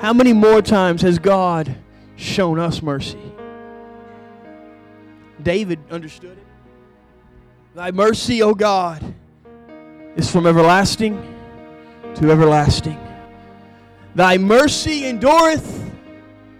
How 0.00 0.12
many 0.12 0.32
more 0.32 0.62
times 0.62 1.02
has 1.02 1.18
God 1.18 1.76
shown 2.16 2.58
us 2.58 2.82
mercy? 2.82 3.31
David 5.42 5.78
understood 5.90 6.38
it. 6.38 6.46
Thy 7.74 7.90
mercy, 7.90 8.42
O 8.42 8.54
God, 8.54 9.02
is 10.16 10.30
from 10.30 10.46
everlasting 10.46 11.16
to 12.16 12.30
everlasting. 12.30 12.98
Thy 14.14 14.36
mercy 14.38 15.06
endureth 15.06 15.90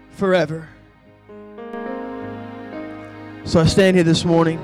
forever. 0.09 0.67
So 3.45 3.59
I 3.59 3.65
stand 3.65 3.95
here 3.97 4.03
this 4.03 4.25
morning, 4.25 4.57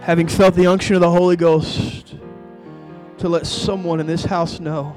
having 0.00 0.28
felt 0.28 0.54
the 0.54 0.66
unction 0.66 0.96
of 0.96 1.00
the 1.00 1.10
Holy 1.10 1.36
Ghost, 1.36 2.16
to 3.18 3.28
let 3.28 3.46
someone 3.46 4.00
in 4.00 4.06
this 4.06 4.24
house 4.24 4.60
know 4.60 4.94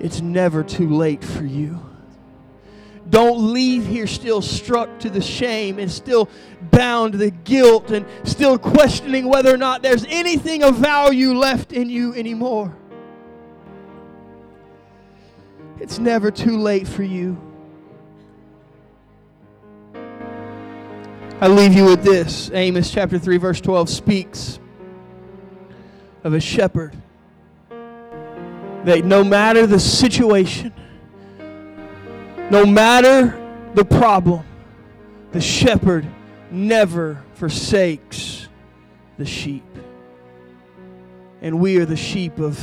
it's 0.00 0.20
never 0.20 0.64
too 0.64 0.88
late 0.88 1.22
for 1.22 1.44
you. 1.44 1.89
Don't 3.10 3.52
leave 3.52 3.86
here 3.86 4.06
still 4.06 4.40
struck 4.40 5.00
to 5.00 5.10
the 5.10 5.20
shame 5.20 5.78
and 5.78 5.90
still 5.90 6.28
bound 6.70 7.12
to 7.12 7.18
the 7.18 7.30
guilt 7.30 7.90
and 7.90 8.06
still 8.24 8.56
questioning 8.56 9.26
whether 9.26 9.52
or 9.52 9.56
not 9.56 9.82
there's 9.82 10.06
anything 10.08 10.62
of 10.62 10.76
value 10.76 11.34
left 11.34 11.72
in 11.72 11.90
you 11.90 12.14
anymore. 12.14 12.74
It's 15.80 15.98
never 15.98 16.30
too 16.30 16.58
late 16.58 16.86
for 16.86 17.02
you. 17.02 17.36
I 21.42 21.48
leave 21.48 21.72
you 21.72 21.86
with 21.86 22.04
this. 22.04 22.50
Amos 22.52 22.90
chapter 22.90 23.18
3, 23.18 23.38
verse 23.38 23.60
12 23.60 23.88
speaks 23.88 24.60
of 26.22 26.34
a 26.34 26.40
shepherd 26.40 26.94
that 28.84 29.04
no 29.04 29.24
matter 29.24 29.66
the 29.66 29.80
situation, 29.80 30.72
no 32.50 32.66
matter 32.66 33.36
the 33.74 33.84
problem, 33.84 34.44
the 35.32 35.40
shepherd 35.40 36.06
never 36.50 37.22
forsakes 37.34 38.48
the 39.16 39.24
sheep. 39.24 39.64
And 41.40 41.60
we 41.60 41.78
are 41.78 41.86
the 41.86 41.96
sheep 41.96 42.38
of 42.38 42.58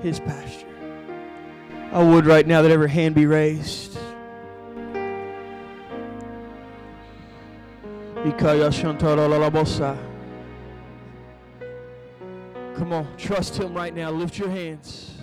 his 0.00 0.20
pasture. 0.20 0.66
I 1.92 2.02
would 2.02 2.26
right 2.26 2.46
now 2.46 2.62
that 2.62 2.70
every 2.70 2.90
hand 2.90 3.14
be 3.14 3.26
raised. 3.26 3.98
Come 12.76 12.92
on, 12.92 13.16
trust 13.16 13.56
Him 13.56 13.72
right 13.72 13.94
now. 13.94 14.10
Lift 14.10 14.38
your 14.38 14.50
hands. 14.50 15.15